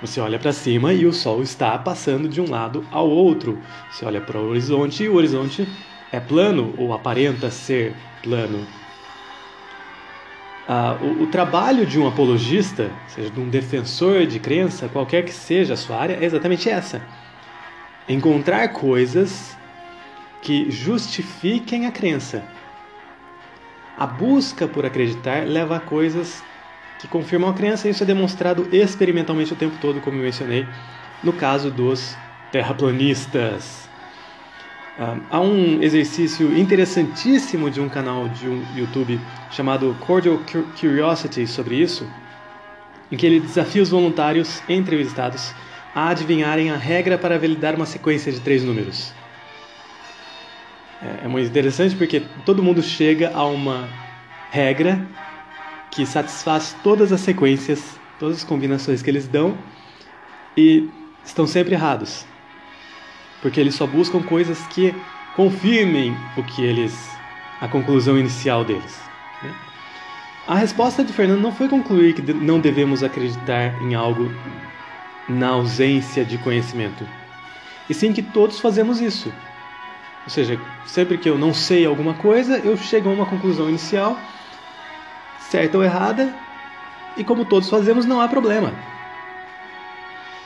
Você 0.00 0.20
olha 0.20 0.38
para 0.38 0.52
cima 0.52 0.92
e 0.92 1.04
o 1.04 1.12
Sol 1.12 1.42
está 1.42 1.78
passando 1.78 2.28
de 2.28 2.40
um 2.40 2.48
lado 2.48 2.84
ao 2.90 3.08
outro. 3.08 3.58
Você 3.90 4.04
olha 4.04 4.20
para 4.20 4.38
o 4.38 4.48
horizonte 4.48 5.04
e 5.04 5.08
o 5.08 5.14
horizonte 5.14 5.68
é 6.10 6.18
plano 6.18 6.74
ou 6.78 6.94
aparenta 6.94 7.50
ser 7.50 7.94
plano. 8.22 8.66
Ah, 10.66 10.96
o, 11.02 11.24
o, 11.24 11.26
trabalho 11.26 11.84
de 11.84 11.98
um 11.98 12.06
apologista, 12.06 12.90
seja 13.08 13.28
de 13.28 13.40
um 13.40 13.48
defensor 13.48 14.26
de 14.26 14.38
crença, 14.38 14.88
qualquer 14.88 15.24
que 15.24 15.32
seja 15.32 15.74
a 15.74 15.76
sua 15.76 15.96
área, 15.96 16.18
é 16.20 16.24
exatamente 16.24 16.70
essa: 16.70 17.02
encontrar 18.08 18.68
coisas 18.68 19.56
que 20.40 20.70
justifiquem 20.70 21.86
a 21.86 21.92
crença. 21.92 22.42
A 24.02 24.06
busca 24.06 24.66
por 24.66 24.84
acreditar 24.84 25.46
leva 25.46 25.76
a 25.76 25.80
coisas 25.80 26.42
que 26.98 27.06
confirmam 27.06 27.48
a 27.48 27.54
crença, 27.54 27.86
e 27.86 27.92
isso 27.92 28.02
é 28.02 28.06
demonstrado 28.06 28.66
experimentalmente 28.72 29.52
o 29.52 29.56
tempo 29.56 29.76
todo, 29.80 30.00
como 30.00 30.16
eu 30.16 30.24
mencionei, 30.24 30.66
no 31.22 31.32
caso 31.32 31.70
dos 31.70 32.16
terraplanistas. 32.50 33.88
Uh, 34.98 35.22
há 35.30 35.40
um 35.40 35.80
exercício 35.80 36.52
interessantíssimo 36.58 37.70
de 37.70 37.80
um 37.80 37.88
canal 37.88 38.28
de 38.28 38.48
um 38.48 38.64
YouTube 38.76 39.20
chamado 39.52 39.96
Cordial 40.00 40.40
Curiosity 40.80 41.46
sobre 41.46 41.76
isso, 41.76 42.04
em 43.08 43.16
que 43.16 43.24
ele 43.24 43.38
desafia 43.38 43.84
os 43.84 43.90
voluntários 43.90 44.64
entrevistados 44.68 45.54
a 45.94 46.08
adivinharem 46.08 46.72
a 46.72 46.76
regra 46.76 47.16
para 47.16 47.38
validar 47.38 47.76
uma 47.76 47.86
sequência 47.86 48.32
de 48.32 48.40
três 48.40 48.64
números. 48.64 49.14
É, 51.02 51.24
é 51.24 51.28
muito 51.28 51.48
interessante 51.48 51.96
porque 51.96 52.20
todo 52.44 52.62
mundo 52.62 52.82
chega 52.82 53.32
a 53.34 53.44
uma 53.44 53.88
regra 54.50 55.04
que 55.90 56.06
satisfaz 56.06 56.76
todas 56.82 57.12
as 57.12 57.20
sequências, 57.20 57.98
todas 58.18 58.38
as 58.38 58.44
combinações 58.44 59.02
que 59.02 59.10
eles 59.10 59.26
dão 59.26 59.56
e 60.56 60.88
estão 61.24 61.46
sempre 61.46 61.74
errados. 61.74 62.24
Porque 63.40 63.60
eles 63.60 63.74
só 63.74 63.86
buscam 63.86 64.22
coisas 64.22 64.64
que 64.68 64.94
confirmem 65.34 66.16
o 66.36 66.42
que 66.42 66.62
eles 66.62 67.10
a 67.60 67.68
conclusão 67.68 68.18
inicial 68.18 68.64
deles. 68.64 69.00
Né? 69.42 69.54
A 70.48 70.56
resposta 70.56 71.04
de 71.04 71.12
Fernando 71.12 71.40
não 71.40 71.52
foi 71.52 71.68
concluir 71.68 72.14
que 72.14 72.32
não 72.32 72.58
devemos 72.58 73.02
acreditar 73.02 73.80
em 73.82 73.94
algo 73.94 74.32
na 75.28 75.50
ausência 75.50 76.24
de 76.24 76.36
conhecimento, 76.38 77.06
e 77.88 77.94
sim 77.94 78.12
que 78.12 78.22
todos 78.22 78.58
fazemos 78.58 79.00
isso. 79.00 79.32
Ou 80.24 80.30
seja, 80.30 80.58
sempre 80.86 81.18
que 81.18 81.28
eu 81.28 81.36
não 81.36 81.52
sei 81.52 81.84
alguma 81.84 82.14
coisa, 82.14 82.58
eu 82.58 82.76
chego 82.76 83.10
a 83.10 83.12
uma 83.12 83.26
conclusão 83.26 83.68
inicial, 83.68 84.18
certa 85.50 85.76
ou 85.76 85.84
errada, 85.84 86.32
e 87.16 87.24
como 87.24 87.44
todos 87.44 87.68
fazemos, 87.68 88.06
não 88.06 88.20
há 88.20 88.28
problema. 88.28 88.72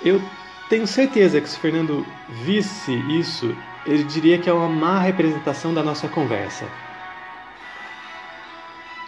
Eu 0.02 0.20
tenho 0.68 0.86
certeza 0.86 1.40
que 1.40 1.48
se 1.48 1.58
Fernando 1.58 2.06
visse 2.28 2.92
isso, 3.18 3.54
ele 3.84 4.02
diria 4.02 4.38
que 4.38 4.48
é 4.48 4.52
uma 4.52 4.68
má 4.68 4.98
representação 4.98 5.72
da 5.72 5.82
nossa 5.82 6.08
conversa. 6.08 6.66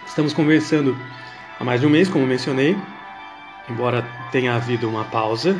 Estamos 0.06 0.32
conversando 0.32 0.96
há 1.58 1.64
mais 1.64 1.80
de 1.80 1.86
um 1.86 1.90
mês, 1.90 2.08
como 2.08 2.26
mencionei, 2.26 2.76
embora 3.68 4.06
tenha 4.30 4.54
havido 4.54 4.88
uma 4.88 5.04
pausa, 5.04 5.58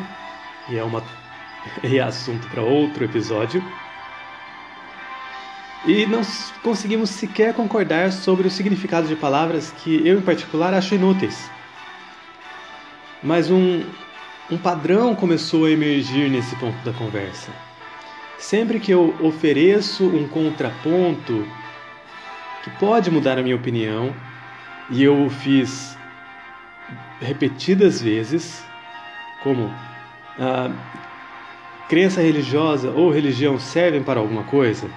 e 0.68 0.76
é, 0.76 0.84
uma, 0.84 1.02
e 1.82 1.98
é 1.98 2.02
assunto 2.02 2.46
para 2.48 2.62
outro 2.62 3.04
episódio. 3.04 3.62
E 5.86 6.06
não 6.06 6.20
conseguimos 6.62 7.10
sequer 7.10 7.54
concordar 7.54 8.12
sobre 8.12 8.48
o 8.48 8.50
significado 8.50 9.06
de 9.06 9.16
palavras 9.16 9.70
que 9.70 10.06
eu, 10.06 10.18
em 10.18 10.22
particular, 10.22 10.74
acho 10.74 10.94
inúteis. 10.94 11.50
Mas 13.22 13.50
um, 13.50 13.82
um 14.50 14.58
padrão 14.58 15.14
começou 15.14 15.64
a 15.64 15.70
emergir 15.70 16.30
nesse 16.30 16.54
ponto 16.56 16.76
da 16.84 16.92
conversa. 16.92 17.52
Sempre 18.38 18.78
que 18.78 18.92
eu 18.92 19.16
ofereço 19.20 20.04
um 20.04 20.28
contraponto 20.28 21.46
que 22.62 22.70
pode 22.78 23.10
mudar 23.10 23.38
a 23.38 23.42
minha 23.42 23.56
opinião, 23.56 24.14
e 24.90 25.02
eu 25.02 25.26
o 25.26 25.30
fiz 25.30 25.96
repetidas 27.20 28.00
vezes, 28.00 28.64
como 29.42 29.72
crença 31.88 32.20
religiosa 32.20 32.90
ou 32.90 33.10
religião 33.10 33.58
servem 33.58 34.02
para 34.02 34.20
alguma 34.20 34.44
coisa? 34.44 34.88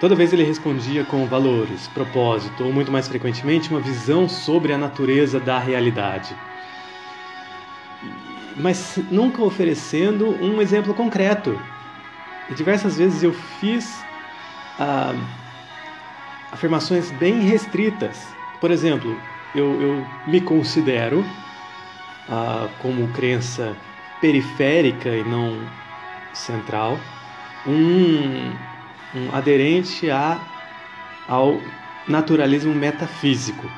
Toda 0.00 0.14
vez 0.14 0.32
ele 0.32 0.42
respondia 0.42 1.04
com 1.04 1.26
valores, 1.26 1.86
propósito 1.88 2.64
ou 2.64 2.72
muito 2.72 2.90
mais 2.90 3.06
frequentemente 3.06 3.68
uma 3.68 3.80
visão 3.80 4.26
sobre 4.26 4.72
a 4.72 4.78
natureza 4.78 5.38
da 5.38 5.58
realidade. 5.58 6.34
Mas 8.56 8.98
nunca 9.10 9.42
oferecendo 9.42 10.26
um 10.42 10.62
exemplo 10.62 10.94
concreto. 10.94 11.60
E 12.50 12.54
diversas 12.54 12.96
vezes 12.96 13.22
eu 13.22 13.34
fiz 13.34 14.02
ah, 14.78 15.14
afirmações 16.50 17.10
bem 17.10 17.42
restritas. 17.42 18.34
Por 18.58 18.70
exemplo, 18.70 19.18
eu, 19.54 19.82
eu 19.82 20.06
me 20.26 20.40
considero 20.40 21.22
ah, 22.26 22.70
como 22.78 23.06
crença 23.08 23.76
periférica 24.18 25.10
e 25.10 25.24
não 25.24 25.58
central 26.32 26.98
um 27.66 28.69
um 29.14 29.34
aderente 29.34 30.10
a, 30.10 30.40
ao 31.28 31.60
naturalismo 32.08 32.74
metafísico. 32.74 33.70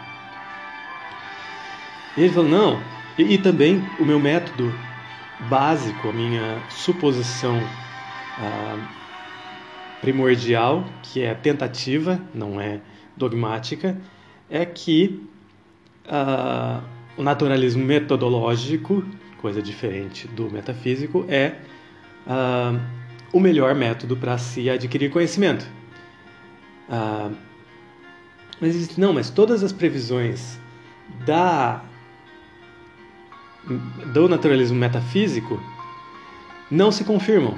E 2.17 2.23
ele 2.23 2.33
falou: 2.33 2.51
não, 2.51 2.83
e, 3.19 3.35
e, 3.35 3.39
também 3.39 3.83
o 3.99 4.05
meu 4.05 4.19
método 4.19 4.73
básico, 5.49 6.09
a 6.09 6.13
minha 6.13 6.63
suposição 6.69 7.59
ah, 8.39 8.77
primordial, 10.01 10.85
que 11.03 11.23
é 11.23 11.35
tentativa, 11.35 12.21
não 12.35 12.61
é 12.61 12.81
dogmática, 13.17 13.97
é 14.51 14.65
que 14.65 15.27
ah, 16.09 16.83
o 17.17 17.23
naturalismo 17.23 17.85
metodológico, 17.85 19.05
coisa 19.41 19.63
diferente 19.63 20.29
do 20.29 20.51
metafísico, 20.51 21.25
é. 21.29 21.57
Ah, 22.27 22.79
o 23.33 23.41
melhor 23.41 23.75
método 23.75 24.17
para 24.17 24.37
se 24.39 24.69
adquirir 24.69 25.11
conhecimento. 25.11 25.67
Ah, 26.89 27.31
mas 28.61 28.97
não, 28.97 29.13
mas 29.13 29.31
todas 29.31 29.65
as 29.65 29.73
previsões 29.73 30.59
da 31.27 31.83
do 34.13 34.29
naturalismo 34.29 34.77
metafísico 34.77 35.61
não 36.71 36.91
se 36.91 37.05
confirmam. 37.05 37.57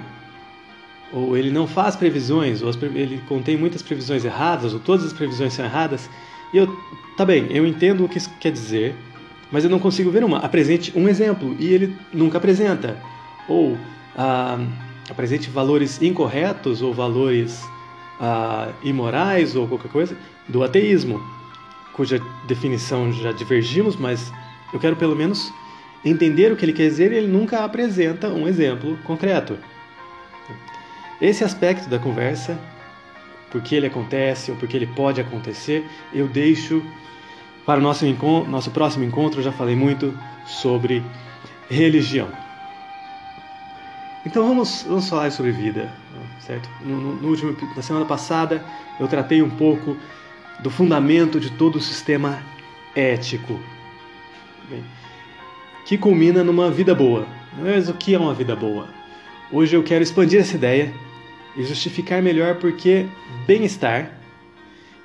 Ou 1.12 1.36
ele 1.36 1.50
não 1.50 1.66
faz 1.66 1.94
previsões, 1.94 2.62
ou 2.62 2.70
ele 2.94 3.22
contém 3.28 3.56
muitas 3.56 3.82
previsões 3.82 4.24
erradas, 4.24 4.72
ou 4.74 4.80
todas 4.80 5.06
as 5.06 5.12
previsões 5.12 5.52
são 5.52 5.64
erradas. 5.64 6.10
E 6.52 6.56
eu, 6.56 6.66
tá 7.16 7.24
bem, 7.24 7.46
eu 7.50 7.66
entendo 7.66 8.04
o 8.04 8.08
que 8.08 8.18
isso 8.18 8.30
quer 8.40 8.50
dizer, 8.50 8.94
mas 9.50 9.62
eu 9.64 9.70
não 9.70 9.78
consigo 9.78 10.10
ver 10.10 10.24
uma. 10.24 10.38
Apresente 10.38 10.92
um 10.96 11.08
exemplo, 11.08 11.54
e 11.58 11.72
ele 11.72 11.96
nunca 12.12 12.38
apresenta. 12.38 12.98
Ou 13.48 13.78
ah, 14.16 14.58
apresente 15.10 15.50
valores 15.50 16.00
incorretos 16.00 16.82
ou 16.82 16.92
valores 16.92 17.62
ah, 18.20 18.70
imorais 18.82 19.56
ou 19.56 19.66
qualquer 19.66 19.90
coisa 19.90 20.16
do 20.48 20.62
ateísmo, 20.62 21.22
cuja 21.92 22.20
definição 22.46 23.12
já 23.12 23.32
divergimos, 23.32 23.96
mas 23.96 24.32
eu 24.72 24.80
quero 24.80 24.96
pelo 24.96 25.14
menos 25.14 25.52
entender 26.04 26.52
o 26.52 26.56
que 26.56 26.64
ele 26.64 26.72
quer 26.72 26.88
dizer 26.88 27.12
e 27.12 27.16
ele 27.16 27.28
nunca 27.28 27.64
apresenta 27.64 28.28
um 28.28 28.46
exemplo 28.46 28.98
concreto. 29.04 29.56
Esse 31.20 31.44
aspecto 31.44 31.88
da 31.88 31.98
conversa, 31.98 32.58
por 33.50 33.62
que 33.62 33.74
ele 33.74 33.86
acontece 33.86 34.50
ou 34.50 34.56
por 34.56 34.68
que 34.68 34.76
ele 34.76 34.86
pode 34.86 35.20
acontecer, 35.20 35.86
eu 36.12 36.26
deixo 36.26 36.82
para 37.64 37.80
o 37.80 37.82
nosso, 37.82 38.04
nosso 38.48 38.70
próximo 38.70 39.04
encontro. 39.04 39.40
Eu 39.40 39.44
já 39.44 39.52
falei 39.52 39.76
muito 39.76 40.12
sobre 40.44 41.02
religião. 41.70 42.43
Então 44.26 44.46
vamos, 44.48 44.84
vamos 44.88 45.08
falar 45.08 45.30
sobre 45.30 45.52
vida, 45.52 45.92
certo? 46.40 46.68
No, 46.80 47.14
no, 47.16 47.28
último, 47.28 47.54
na 47.76 47.82
semana 47.82 48.06
passada 48.06 48.64
eu 48.98 49.06
tratei 49.06 49.42
um 49.42 49.50
pouco 49.50 49.96
do 50.60 50.70
fundamento 50.70 51.38
de 51.38 51.50
todo 51.50 51.76
o 51.76 51.80
sistema 51.80 52.42
ético, 52.94 53.60
bem, 54.70 54.82
que 55.84 55.98
culmina 55.98 56.42
numa 56.42 56.70
vida 56.70 56.94
boa. 56.94 57.26
Mas 57.58 57.88
o 57.88 57.94
que 57.94 58.14
é 58.14 58.18
uma 58.18 58.32
vida 58.32 58.56
boa? 58.56 58.88
Hoje 59.52 59.76
eu 59.76 59.82
quero 59.82 60.02
expandir 60.02 60.40
essa 60.40 60.56
ideia 60.56 60.92
e 61.56 61.62
justificar 61.64 62.22
melhor 62.22 62.56
porque 62.56 63.06
bem-estar 63.46 64.10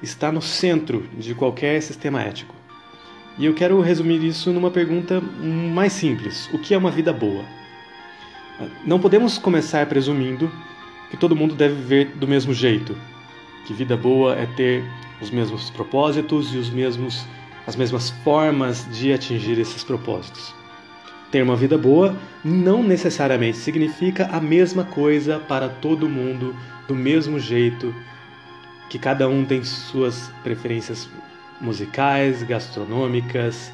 está 0.01 0.31
no 0.31 0.41
centro 0.41 1.07
de 1.17 1.35
qualquer 1.35 1.81
sistema 1.81 2.21
ético. 2.21 2.55
E 3.37 3.45
eu 3.45 3.53
quero 3.53 3.79
resumir 3.81 4.23
isso 4.23 4.51
numa 4.51 4.71
pergunta 4.71 5.21
mais 5.21 5.93
simples: 5.93 6.49
o 6.53 6.57
que 6.57 6.73
é 6.73 6.77
uma 6.77 6.89
vida 6.89 7.11
boa? 7.11 7.58
Não 8.85 8.99
podemos 8.99 9.37
começar 9.37 9.85
presumindo 9.85 10.51
que 11.09 11.17
todo 11.17 11.35
mundo 11.35 11.55
deve 11.55 11.75
viver 11.75 12.11
do 12.15 12.27
mesmo 12.27 12.53
jeito, 12.53 12.95
que 13.65 13.73
vida 13.73 13.95
boa 13.95 14.35
é 14.35 14.45
ter 14.45 14.83
os 15.21 15.31
mesmos 15.31 15.69
propósitos 15.69 16.53
e 16.53 16.57
os 16.57 16.69
mesmos 16.69 17.25
as 17.67 17.75
mesmas 17.75 18.09
formas 18.23 18.87
de 18.91 19.13
atingir 19.13 19.59
esses 19.59 19.83
propósitos. 19.83 20.55
Ter 21.31 21.43
uma 21.43 21.55
vida 21.55 21.77
boa 21.77 22.17
não 22.43 22.81
necessariamente 22.81 23.57
significa 23.57 24.27
a 24.31 24.41
mesma 24.41 24.83
coisa 24.83 25.37
para 25.37 25.69
todo 25.69 26.09
mundo 26.09 26.55
do 26.87 26.95
mesmo 26.95 27.39
jeito, 27.39 27.93
que 28.89 28.97
cada 28.97 29.29
um 29.29 29.45
tem 29.45 29.63
suas 29.63 30.31
preferências 30.43 31.07
musicais, 31.61 32.41
gastronômicas, 32.41 33.71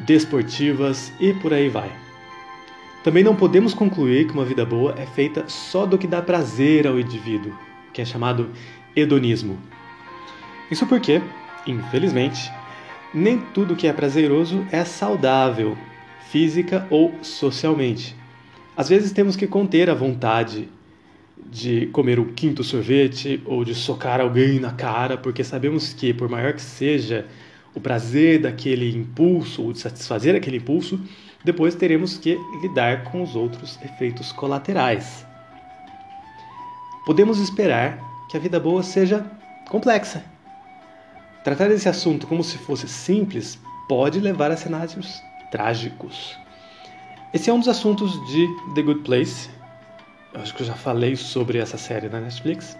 desportivas 0.00 1.10
e 1.18 1.32
por 1.32 1.54
aí 1.54 1.70
vai. 1.70 2.05
Também 3.06 3.22
não 3.22 3.36
podemos 3.36 3.72
concluir 3.72 4.26
que 4.26 4.32
uma 4.32 4.44
vida 4.44 4.66
boa 4.66 4.92
é 4.98 5.06
feita 5.06 5.44
só 5.46 5.86
do 5.86 5.96
que 5.96 6.08
dá 6.08 6.20
prazer 6.20 6.88
ao 6.88 6.98
indivíduo, 6.98 7.56
que 7.92 8.02
é 8.02 8.04
chamado 8.04 8.50
hedonismo. 8.96 9.60
Isso 10.72 10.84
porque, 10.88 11.22
infelizmente, 11.68 12.50
nem 13.14 13.38
tudo 13.54 13.76
que 13.76 13.86
é 13.86 13.92
prazeroso 13.92 14.66
é 14.72 14.84
saudável, 14.84 15.78
física 16.32 16.84
ou 16.90 17.14
socialmente. 17.22 18.16
Às 18.76 18.88
vezes 18.88 19.12
temos 19.12 19.36
que 19.36 19.46
conter 19.46 19.88
a 19.88 19.94
vontade 19.94 20.68
de 21.48 21.86
comer 21.92 22.18
o 22.18 22.32
quinto 22.32 22.64
sorvete 22.64 23.40
ou 23.44 23.64
de 23.64 23.76
socar 23.76 24.20
alguém 24.20 24.58
na 24.58 24.72
cara, 24.72 25.16
porque 25.16 25.44
sabemos 25.44 25.92
que, 25.92 26.12
por 26.12 26.28
maior 26.28 26.54
que 26.54 26.62
seja 26.62 27.24
o 27.72 27.80
prazer 27.80 28.40
daquele 28.40 28.90
impulso 28.90 29.62
ou 29.62 29.72
de 29.72 29.78
satisfazer 29.78 30.34
aquele 30.34 30.56
impulso, 30.56 30.98
depois 31.46 31.76
teremos 31.76 32.18
que 32.18 32.36
lidar 32.60 33.04
com 33.04 33.22
os 33.22 33.36
outros 33.36 33.78
efeitos 33.80 34.32
colaterais. 34.32 35.24
Podemos 37.06 37.38
esperar 37.38 38.00
que 38.28 38.36
a 38.36 38.40
vida 38.40 38.58
boa 38.58 38.82
seja 38.82 39.24
complexa. 39.68 40.24
Tratar 41.44 41.68
desse 41.68 41.88
assunto 41.88 42.26
como 42.26 42.42
se 42.42 42.58
fosse 42.58 42.88
simples 42.88 43.60
pode 43.88 44.18
levar 44.18 44.50
a 44.50 44.56
cenários 44.56 45.22
trágicos. 45.52 46.36
Esse 47.32 47.48
é 47.48 47.52
um 47.52 47.60
dos 47.60 47.68
assuntos 47.68 48.10
de 48.26 48.44
The 48.74 48.82
Good 48.82 49.02
Place. 49.04 49.48
Eu 50.34 50.40
acho 50.40 50.52
que 50.52 50.62
eu 50.62 50.66
já 50.66 50.74
falei 50.74 51.14
sobre 51.14 51.58
essa 51.58 51.78
série 51.78 52.08
na 52.08 52.20
Netflix. 52.20 52.76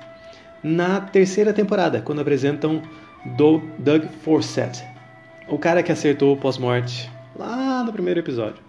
Na 0.61 1.01
terceira 1.01 1.53
temporada, 1.53 2.03
quando 2.03 2.21
apresentam 2.21 2.83
Doug 3.79 4.07
Forsett, 4.25 4.85
o 5.47 5.57
cara 5.57 5.85
que 5.85 5.93
acertou 5.93 6.35
o 6.35 6.37
pós-morte 6.37 7.09
primeiro 7.97 8.21
episódio. 8.21 8.63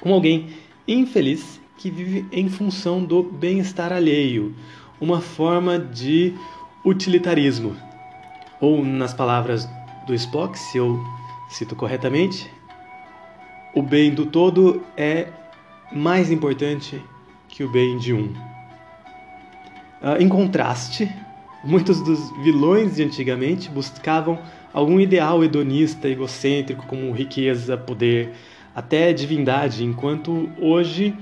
Como 0.00 0.14
alguém 0.14 0.50
infeliz 0.86 1.60
que 1.76 1.90
vive 1.90 2.24
em 2.30 2.48
função 2.48 3.04
do 3.04 3.20
bem-estar 3.20 3.92
alheio, 3.92 4.54
uma 5.00 5.20
forma 5.20 5.76
de 5.76 6.32
utilitarismo. 6.84 7.76
Ou, 8.60 8.84
nas 8.84 9.12
palavras 9.12 9.68
do 10.06 10.14
Spock, 10.14 10.56
se 10.56 10.78
eu 10.78 11.02
cito 11.50 11.74
corretamente, 11.74 12.48
o 13.74 13.82
bem 13.82 14.14
do 14.14 14.24
todo 14.24 14.82
é 14.96 15.26
mais 15.92 16.30
importante 16.30 17.02
que 17.48 17.64
o 17.64 17.68
bem 17.68 17.98
de 17.98 18.14
um. 18.14 18.32
Uh, 20.00 20.20
em 20.20 20.28
contraste, 20.28 21.12
muitos 21.64 22.00
dos 22.02 22.30
vilões 22.44 22.94
de 22.94 23.02
antigamente 23.02 23.68
buscavam 23.68 24.38
algum 24.76 25.00
ideal 25.00 25.42
hedonista, 25.42 26.06
egocêntrico, 26.06 26.84
como 26.86 27.10
riqueza, 27.10 27.78
poder, 27.78 28.34
até 28.74 29.10
divindade, 29.10 29.82
enquanto 29.82 30.50
hoje 30.60 31.16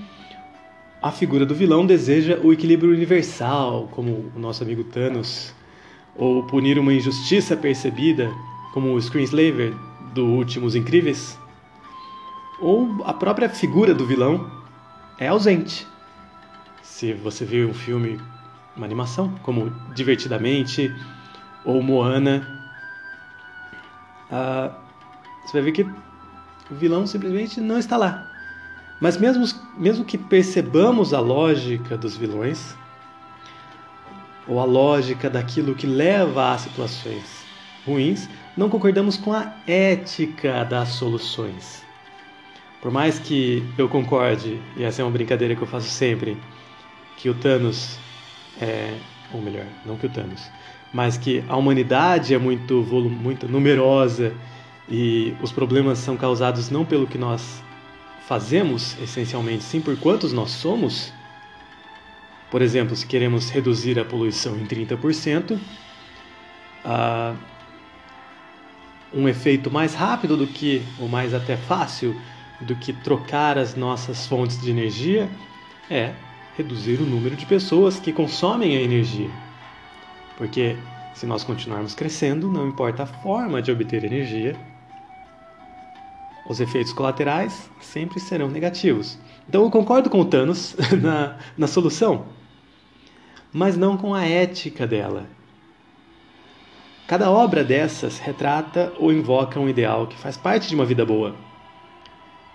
a 1.00 1.12
figura 1.12 1.46
do 1.46 1.54
vilão 1.54 1.86
deseja 1.86 2.36
o 2.42 2.52
equilíbrio 2.52 2.90
universal, 2.90 3.88
como 3.92 4.28
o 4.34 4.40
nosso 4.40 4.64
amigo 4.64 4.82
Thanos, 4.82 5.54
ou 6.16 6.42
punir 6.42 6.80
uma 6.80 6.92
injustiça 6.92 7.56
percebida, 7.56 8.28
como 8.72 8.92
o 8.92 9.00
Screenslaver 9.00 9.72
do 10.12 10.26
Últimos 10.26 10.74
Incríveis, 10.74 11.38
ou 12.60 13.04
a 13.04 13.12
própria 13.12 13.48
figura 13.48 13.94
do 13.94 14.04
vilão 14.04 14.50
é 15.16 15.28
ausente. 15.28 15.86
Se 16.82 17.12
você 17.12 17.44
viu 17.44 17.68
um 17.68 17.74
filme, 17.74 18.20
uma 18.76 18.84
animação, 18.84 19.32
como 19.44 19.70
Divertidamente 19.94 20.92
ou 21.64 21.80
Moana, 21.80 22.63
ah, 24.36 24.70
você 25.44 25.52
vai 25.52 25.62
ver 25.62 25.72
que 25.72 25.82
o 25.82 26.74
vilão 26.74 27.06
simplesmente 27.06 27.60
não 27.60 27.78
está 27.78 27.96
lá. 27.96 28.28
Mas 29.00 29.16
mesmo, 29.16 29.44
mesmo 29.76 30.04
que 30.04 30.18
percebamos 30.18 31.14
a 31.14 31.20
lógica 31.20 31.96
dos 31.96 32.16
vilões, 32.16 32.74
ou 34.48 34.58
a 34.58 34.64
lógica 34.64 35.30
daquilo 35.30 35.76
que 35.76 35.86
leva 35.86 36.52
a 36.52 36.58
situações 36.58 37.44
ruins, 37.86 38.28
não 38.56 38.68
concordamos 38.68 39.16
com 39.16 39.32
a 39.32 39.54
ética 39.68 40.64
das 40.64 40.88
soluções. 40.88 41.84
Por 42.82 42.90
mais 42.90 43.20
que 43.20 43.62
eu 43.78 43.88
concorde, 43.88 44.60
e 44.76 44.82
essa 44.82 45.00
é 45.00 45.04
uma 45.04 45.12
brincadeira 45.12 45.54
que 45.54 45.62
eu 45.62 45.66
faço 45.66 45.88
sempre, 45.88 46.36
que 47.16 47.30
o 47.30 47.34
Thanos 47.34 47.98
é, 48.60 48.98
ou 49.32 49.40
melhor, 49.40 49.66
não 49.86 49.96
que 49.96 50.06
o 50.06 50.10
Thanos, 50.10 50.50
mas 50.94 51.18
que 51.18 51.44
a 51.48 51.56
humanidade 51.56 52.32
é 52.32 52.38
muito, 52.38 52.86
muito 53.10 53.48
numerosa 53.48 54.32
e 54.88 55.34
os 55.42 55.50
problemas 55.50 55.98
são 55.98 56.16
causados 56.16 56.70
não 56.70 56.84
pelo 56.84 57.04
que 57.04 57.18
nós 57.18 57.60
fazemos, 58.28 58.96
essencialmente, 59.02 59.64
sim 59.64 59.80
por 59.80 59.98
quantos 59.98 60.32
nós 60.32 60.52
somos. 60.52 61.12
Por 62.48 62.62
exemplo, 62.62 62.94
se 62.94 63.04
queremos 63.04 63.50
reduzir 63.50 63.98
a 63.98 64.04
poluição 64.04 64.56
em 64.56 64.64
30%, 64.64 65.58
uh, 66.84 67.36
um 69.12 69.28
efeito 69.28 69.70
mais 69.72 69.94
rápido 69.94 70.36
do 70.36 70.46
que, 70.46 70.80
ou 71.00 71.08
mais 71.08 71.34
até 71.34 71.56
fácil, 71.56 72.14
do 72.60 72.76
que 72.76 72.92
trocar 72.92 73.58
as 73.58 73.74
nossas 73.74 74.28
fontes 74.28 74.60
de 74.60 74.70
energia 74.70 75.28
é 75.90 76.12
reduzir 76.56 77.00
o 77.00 77.04
número 77.04 77.34
de 77.34 77.44
pessoas 77.46 77.98
que 77.98 78.12
consomem 78.12 78.76
a 78.76 78.80
energia. 78.80 79.30
Porque 80.36 80.76
se 81.14 81.26
nós 81.26 81.44
continuarmos 81.44 81.94
crescendo, 81.94 82.50
não 82.50 82.66
importa 82.66 83.04
a 83.04 83.06
forma 83.06 83.62
de 83.62 83.70
obter 83.70 84.04
energia, 84.04 84.56
os 86.46 86.60
efeitos 86.60 86.92
colaterais 86.92 87.70
sempre 87.80 88.20
serão 88.20 88.48
negativos. 88.48 89.18
Então 89.48 89.62
eu 89.62 89.70
concordo 89.70 90.10
com 90.10 90.20
o 90.20 90.24
Thanos 90.24 90.76
na, 91.00 91.38
na 91.56 91.66
solução, 91.66 92.26
mas 93.52 93.76
não 93.76 93.96
com 93.96 94.14
a 94.14 94.24
ética 94.24 94.86
dela. 94.86 95.26
Cada 97.06 97.30
obra 97.30 97.62
dessas 97.62 98.18
retrata 98.18 98.92
ou 98.98 99.12
invoca 99.12 99.60
um 99.60 99.68
ideal 99.68 100.06
que 100.06 100.18
faz 100.18 100.36
parte 100.36 100.68
de 100.68 100.74
uma 100.74 100.86
vida 100.86 101.04
boa, 101.04 101.36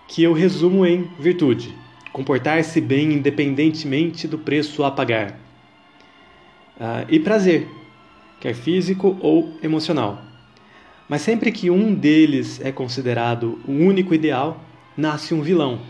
que 0.07 0.23
eu 0.23 0.33
resumo 0.33 0.85
em 0.85 1.03
virtude, 1.19 1.75
comportar-se 2.11 2.81
bem 2.81 3.13
independentemente 3.13 4.27
do 4.27 4.39
preço 4.39 4.83
a 4.83 4.89
pagar, 4.89 5.39
uh, 6.79 7.05
e 7.09 7.19
prazer, 7.19 7.67
quer 8.39 8.53
físico 8.53 9.17
ou 9.21 9.53
emocional. 9.61 10.21
Mas 11.07 11.21
sempre 11.21 11.51
que 11.51 11.69
um 11.69 11.93
deles 11.93 12.61
é 12.61 12.71
considerado 12.71 13.59
o 13.67 13.71
único 13.71 14.13
ideal, 14.13 14.63
nasce 14.95 15.33
um 15.33 15.41
vilão. 15.41 15.81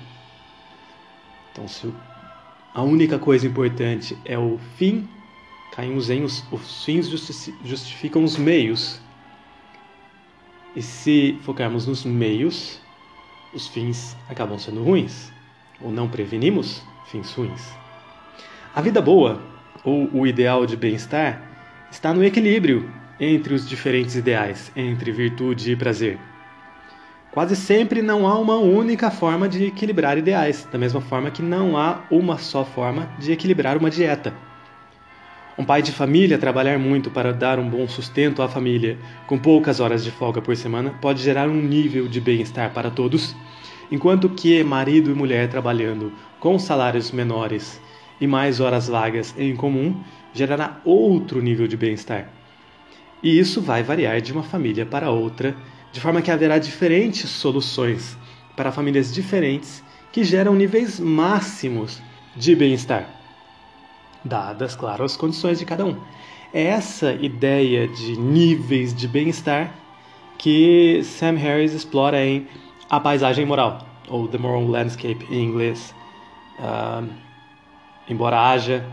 Então, 1.52 1.67
se 1.67 1.93
a 2.73 2.82
única 2.82 3.19
coisa 3.19 3.45
importante 3.45 4.17
é 4.23 4.38
o 4.38 4.58
fim, 4.78 5.08
caímos 5.75 6.10
em 6.10 6.23
os, 6.23 6.43
os 6.52 6.86
fins 6.86 7.10
justificam 7.63 8.23
os 8.23 8.38
meios. 8.38 9.02
E 10.75 10.82
se 10.82 11.38
focarmos 11.41 11.86
nos 11.86 12.06
meios, 12.06 12.80
os 13.54 13.67
fins 13.67 14.15
acabam 14.30 14.58
sendo 14.58 14.84
ruins, 14.84 15.32
ou 15.82 15.91
não 15.91 16.08
prevenimos 16.08 16.82
fins 17.08 17.34
ruins. 17.34 17.73
A 18.73 18.82
vida 18.82 19.02
boa, 19.02 19.41
ou 19.84 20.10
o 20.13 20.28
ideal 20.28 20.65
de 20.65 20.76
bem-estar, 20.76 21.42
está 21.92 22.13
no 22.13 22.24
equilíbrio 22.24 22.89
entre 23.20 23.54
os 23.54 23.68
diferentes 23.68 24.15
ideais, 24.15 24.72
entre 24.76 25.12
virtude 25.12 25.72
e 25.72 25.76
prazer. 25.76 26.18
Quase 27.32 27.56
sempre 27.56 28.02
não 28.02 28.28
há 28.28 28.38
uma 28.39 28.56
única 28.56 29.12
forma 29.12 29.48
de 29.48 29.65
equilibrar 29.65 30.18
ideais, 30.18 30.68
da 30.72 30.78
mesma 30.78 31.00
forma 31.00 31.30
que 31.30 31.42
não 31.42 31.78
há 31.78 32.02
uma 32.10 32.38
só 32.38 32.65
forma 32.65 33.10
de 33.20 33.32
equilibrar 33.32 33.78
uma 33.78 33.89
dieta. 33.89 34.34
Um 35.58 35.65
pai 35.65 35.82
de 35.82 35.92
família 35.92 36.38
trabalhar 36.38 36.80
muito 36.80 37.12
para 37.12 37.34
dar 37.34 37.60
um 37.60 37.70
bom 37.70 37.88
sustento 37.88 38.42
à 38.42 38.48
família, 38.48 38.98
com 39.28 39.38
poucas 39.38 39.80
horas 39.80 40.04
de 40.04 40.10
folga 40.10 40.42
por 40.42 40.56
semana, 40.56 40.96
pode 41.02 41.22
gerar 41.22 41.50
um 41.50 41.62
nível 41.62 42.08
de 42.08 42.22
bem-estar 42.22 42.72
para 42.74 42.89
todos, 42.89 43.36
enquanto 43.92 44.30
que 44.30 44.63
marido 44.63 45.12
e 45.12 45.13
mulher 45.13 45.50
trabalhando 45.50 46.13
com 46.39 46.58
salários 46.58 47.12
menores 47.12 47.80
e 48.19 48.27
mais 48.27 48.60
horas 48.60 48.88
vagas 48.88 49.34
em 49.38 49.55
comum 49.55 50.01
gerará 50.34 50.79
outro 50.84 51.41
nível 51.41 51.67
de 51.67 51.77
bem-estar. 51.77 52.29
E 53.21 53.38
isso 53.38 53.62
vai 53.62 53.84
variar 53.84 54.21
de 54.21 54.32
uma 54.32 54.43
família 54.43 54.86
para 54.86 55.10
outra, 55.10 55.55
de 55.91 55.99
forma 55.99 56.21
que 56.21 56.32
haverá 56.32 56.58
diferentes 56.58 57.29
soluções 57.29 58.17
para 58.55 58.71
famílias 58.71 59.13
diferentes 59.13 59.84
que 60.12 60.23
geram 60.23 60.55
níveis 60.55 60.99
máximos 60.99 62.01
de 62.36 62.55
bem-estar, 62.55 63.10
dadas, 64.23 64.75
claro, 64.75 65.03
as 65.03 65.15
condições 65.15 65.60
de 65.60 65.65
cada 65.65 65.86
um. 65.86 65.97
É 66.53 66.63
essa 66.63 67.13
ideia 67.13 67.88
de 67.88 68.17
níveis 68.17 68.93
de 68.93 69.08
bem-estar 69.08 69.73
que 70.38 71.01
Sam 71.03 71.34
Harris 71.34 71.73
explora 71.73 72.23
em 72.23 72.47
A 72.89 72.99
Paisagem 72.99 73.45
Moral, 73.45 73.86
ou 74.08 74.27
The 74.27 74.38
Moral 74.38 74.65
Landscape 74.65 75.27
em 75.29 75.43
inglês, 75.43 75.93
uh, 76.60 77.08
embora 78.10 78.39
haja 78.41 78.86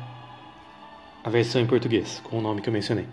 a 1.25 1.31
versão 1.31 1.61
em 1.61 1.67
português, 1.67 2.21
com 2.23 2.39
o 2.39 2.41
nome 2.41 2.61
que 2.61 2.69
eu 2.69 2.73
mencionei. 2.73 3.07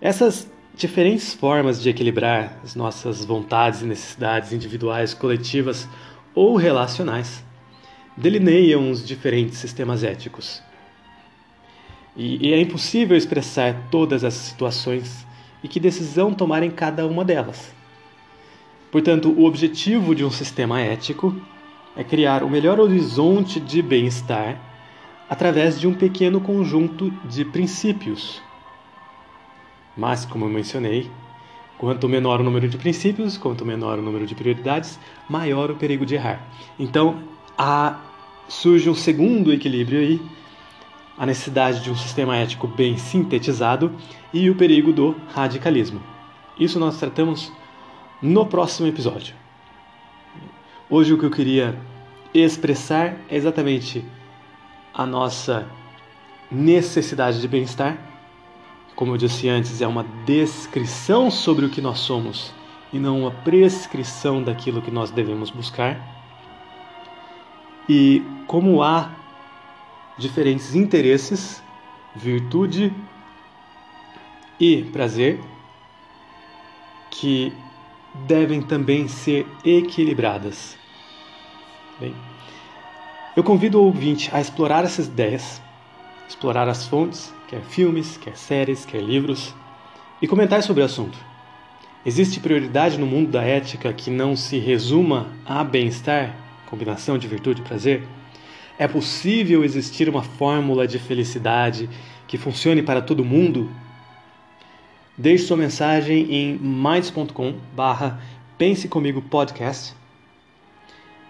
Essas 0.00 0.50
diferentes 0.74 1.34
formas 1.34 1.82
de 1.82 1.90
equilibrar 1.90 2.58
as 2.64 2.74
nossas 2.74 3.24
vontades 3.24 3.82
e 3.82 3.84
necessidades 3.84 4.52
individuais, 4.52 5.12
coletivas 5.12 5.86
ou 6.34 6.56
relacionais 6.56 7.44
delineiam 8.16 8.90
os 8.90 9.06
diferentes 9.06 9.58
sistemas 9.58 10.02
éticos. 10.04 10.62
E, 12.16 12.48
e 12.48 12.52
é 12.52 12.60
impossível 12.60 13.16
expressar 13.16 13.88
todas 13.90 14.24
essas 14.24 14.42
situações 14.42 15.26
e 15.62 15.68
que 15.68 15.78
decisão 15.78 16.32
tomar 16.32 16.62
em 16.62 16.70
cada 16.70 17.06
uma 17.06 17.24
delas. 17.24 17.74
Portanto, 18.90 19.30
o 19.30 19.44
objetivo 19.44 20.14
de 20.14 20.24
um 20.24 20.30
sistema 20.30 20.80
ético 20.80 21.38
é 21.96 22.02
criar 22.02 22.42
o 22.42 22.50
melhor 22.50 22.80
horizonte 22.80 23.60
de 23.60 23.82
bem-estar 23.82 24.69
através 25.30 25.78
de 25.78 25.86
um 25.86 25.94
pequeno 25.94 26.40
conjunto 26.40 27.08
de 27.24 27.44
princípios. 27.44 28.42
Mas, 29.96 30.24
como 30.24 30.44
eu 30.44 30.48
mencionei, 30.48 31.08
quanto 31.78 32.08
menor 32.08 32.40
o 32.40 32.44
número 32.44 32.68
de 32.68 32.76
princípios, 32.76 33.38
quanto 33.38 33.64
menor 33.64 34.00
o 34.00 34.02
número 34.02 34.26
de 34.26 34.34
prioridades, 34.34 34.98
maior 35.28 35.70
o 35.70 35.76
perigo 35.76 36.04
de 36.04 36.16
errar. 36.16 36.44
Então, 36.76 37.22
surge 38.48 38.90
um 38.90 38.94
segundo 38.94 39.52
equilíbrio 39.52 40.00
aí, 40.00 40.20
a 41.16 41.24
necessidade 41.24 41.80
de 41.80 41.92
um 41.92 41.96
sistema 41.96 42.36
ético 42.36 42.66
bem 42.66 42.98
sintetizado 42.98 43.94
e 44.34 44.50
o 44.50 44.56
perigo 44.56 44.92
do 44.92 45.14
radicalismo. 45.32 46.02
Isso 46.58 46.80
nós 46.80 46.98
tratamos 46.98 47.52
no 48.20 48.46
próximo 48.46 48.88
episódio. 48.88 49.34
Hoje 50.88 51.12
o 51.12 51.18
que 51.18 51.24
eu 51.24 51.30
queria 51.30 51.78
expressar 52.34 53.16
é 53.28 53.36
exatamente 53.36 54.04
a 54.92 55.06
nossa 55.06 55.68
necessidade 56.50 57.40
de 57.40 57.48
bem-estar. 57.48 57.98
Como 58.94 59.12
eu 59.12 59.16
disse 59.16 59.48
antes, 59.48 59.80
é 59.80 59.86
uma 59.86 60.04
descrição 60.24 61.30
sobre 61.30 61.64
o 61.64 61.70
que 61.70 61.80
nós 61.80 62.00
somos 62.00 62.52
e 62.92 62.98
não 62.98 63.20
uma 63.20 63.30
prescrição 63.30 64.42
daquilo 64.42 64.82
que 64.82 64.90
nós 64.90 65.10
devemos 65.10 65.50
buscar. 65.50 65.98
E 67.88 68.22
como 68.46 68.82
há 68.82 69.10
diferentes 70.18 70.74
interesses, 70.74 71.62
virtude 72.14 72.92
e 74.58 74.82
prazer 74.92 75.40
que 77.10 77.52
devem 78.26 78.60
também 78.60 79.08
ser 79.08 79.46
equilibradas. 79.64 80.76
Bem, 81.98 82.14
eu 83.36 83.44
convido 83.44 83.80
o 83.80 83.84
ouvinte 83.84 84.28
a 84.32 84.40
explorar 84.40 84.84
essas 84.84 85.06
ideias, 85.06 85.62
explorar 86.28 86.68
as 86.68 86.86
fontes, 86.86 87.32
quer 87.48 87.62
filmes, 87.62 88.16
quer 88.16 88.36
séries, 88.36 88.84
quer 88.84 89.00
livros, 89.00 89.54
e 90.20 90.26
comentar 90.26 90.62
sobre 90.62 90.82
o 90.82 90.86
assunto. 90.86 91.18
Existe 92.04 92.40
prioridade 92.40 92.98
no 92.98 93.06
mundo 93.06 93.30
da 93.30 93.42
ética 93.42 93.92
que 93.92 94.10
não 94.10 94.34
se 94.34 94.58
resuma 94.58 95.28
a 95.46 95.62
bem-estar, 95.62 96.34
combinação 96.66 97.16
de 97.18 97.28
virtude 97.28 97.60
e 97.60 97.64
prazer? 97.64 98.06
É 98.78 98.88
possível 98.88 99.62
existir 99.62 100.08
uma 100.08 100.22
fórmula 100.22 100.86
de 100.86 100.98
felicidade 100.98 101.88
que 102.26 102.38
funcione 102.38 102.82
para 102.82 103.02
todo 103.02 103.24
mundo? 103.24 103.70
Deixe 105.16 105.44
sua 105.44 105.56
mensagem 105.56 106.32
em 106.32 106.58
minds.com 106.58 107.54
barra 107.76 108.20
Pense 108.56 108.88
Comigo 108.88 109.20
Podcast. 109.20 109.94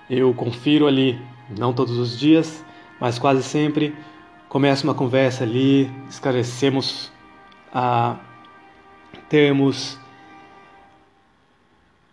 Eu 0.09 0.33
confiro 0.33 0.87
ali 0.87 1.19
não 1.59 1.73
todos 1.73 1.99
os 1.99 2.19
dias, 2.19 2.65
mas 3.01 3.19
quase 3.19 3.43
sempre. 3.43 3.95
Começa 4.49 4.85
uma 4.85 4.95
conversa 4.95 5.45
ali, 5.45 5.91
esclarecemos 6.09 7.13
a 7.73 8.17
termos 9.29 9.99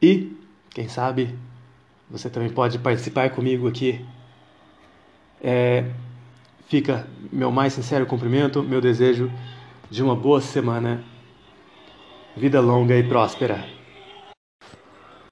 e, 0.02 0.38
quem 0.70 0.88
sabe, 0.88 1.34
você 2.10 2.30
também 2.30 2.50
pode 2.50 2.78
participar 2.78 3.32
comigo 3.32 3.68
aqui, 3.68 4.06
é, 5.42 5.86
fica 6.68 7.08
meu 7.32 7.52
mais 7.52 7.74
sincero 7.74 8.06
cumprimento, 8.06 8.62
meu 8.62 8.80
desejo 8.80 9.32
de 9.90 10.04
uma 10.04 10.16
boa 10.16 10.40
semana, 10.40 11.04
vida 12.36 12.62
longa 12.62 12.96
e 12.96 13.04
próspera. 13.04 13.77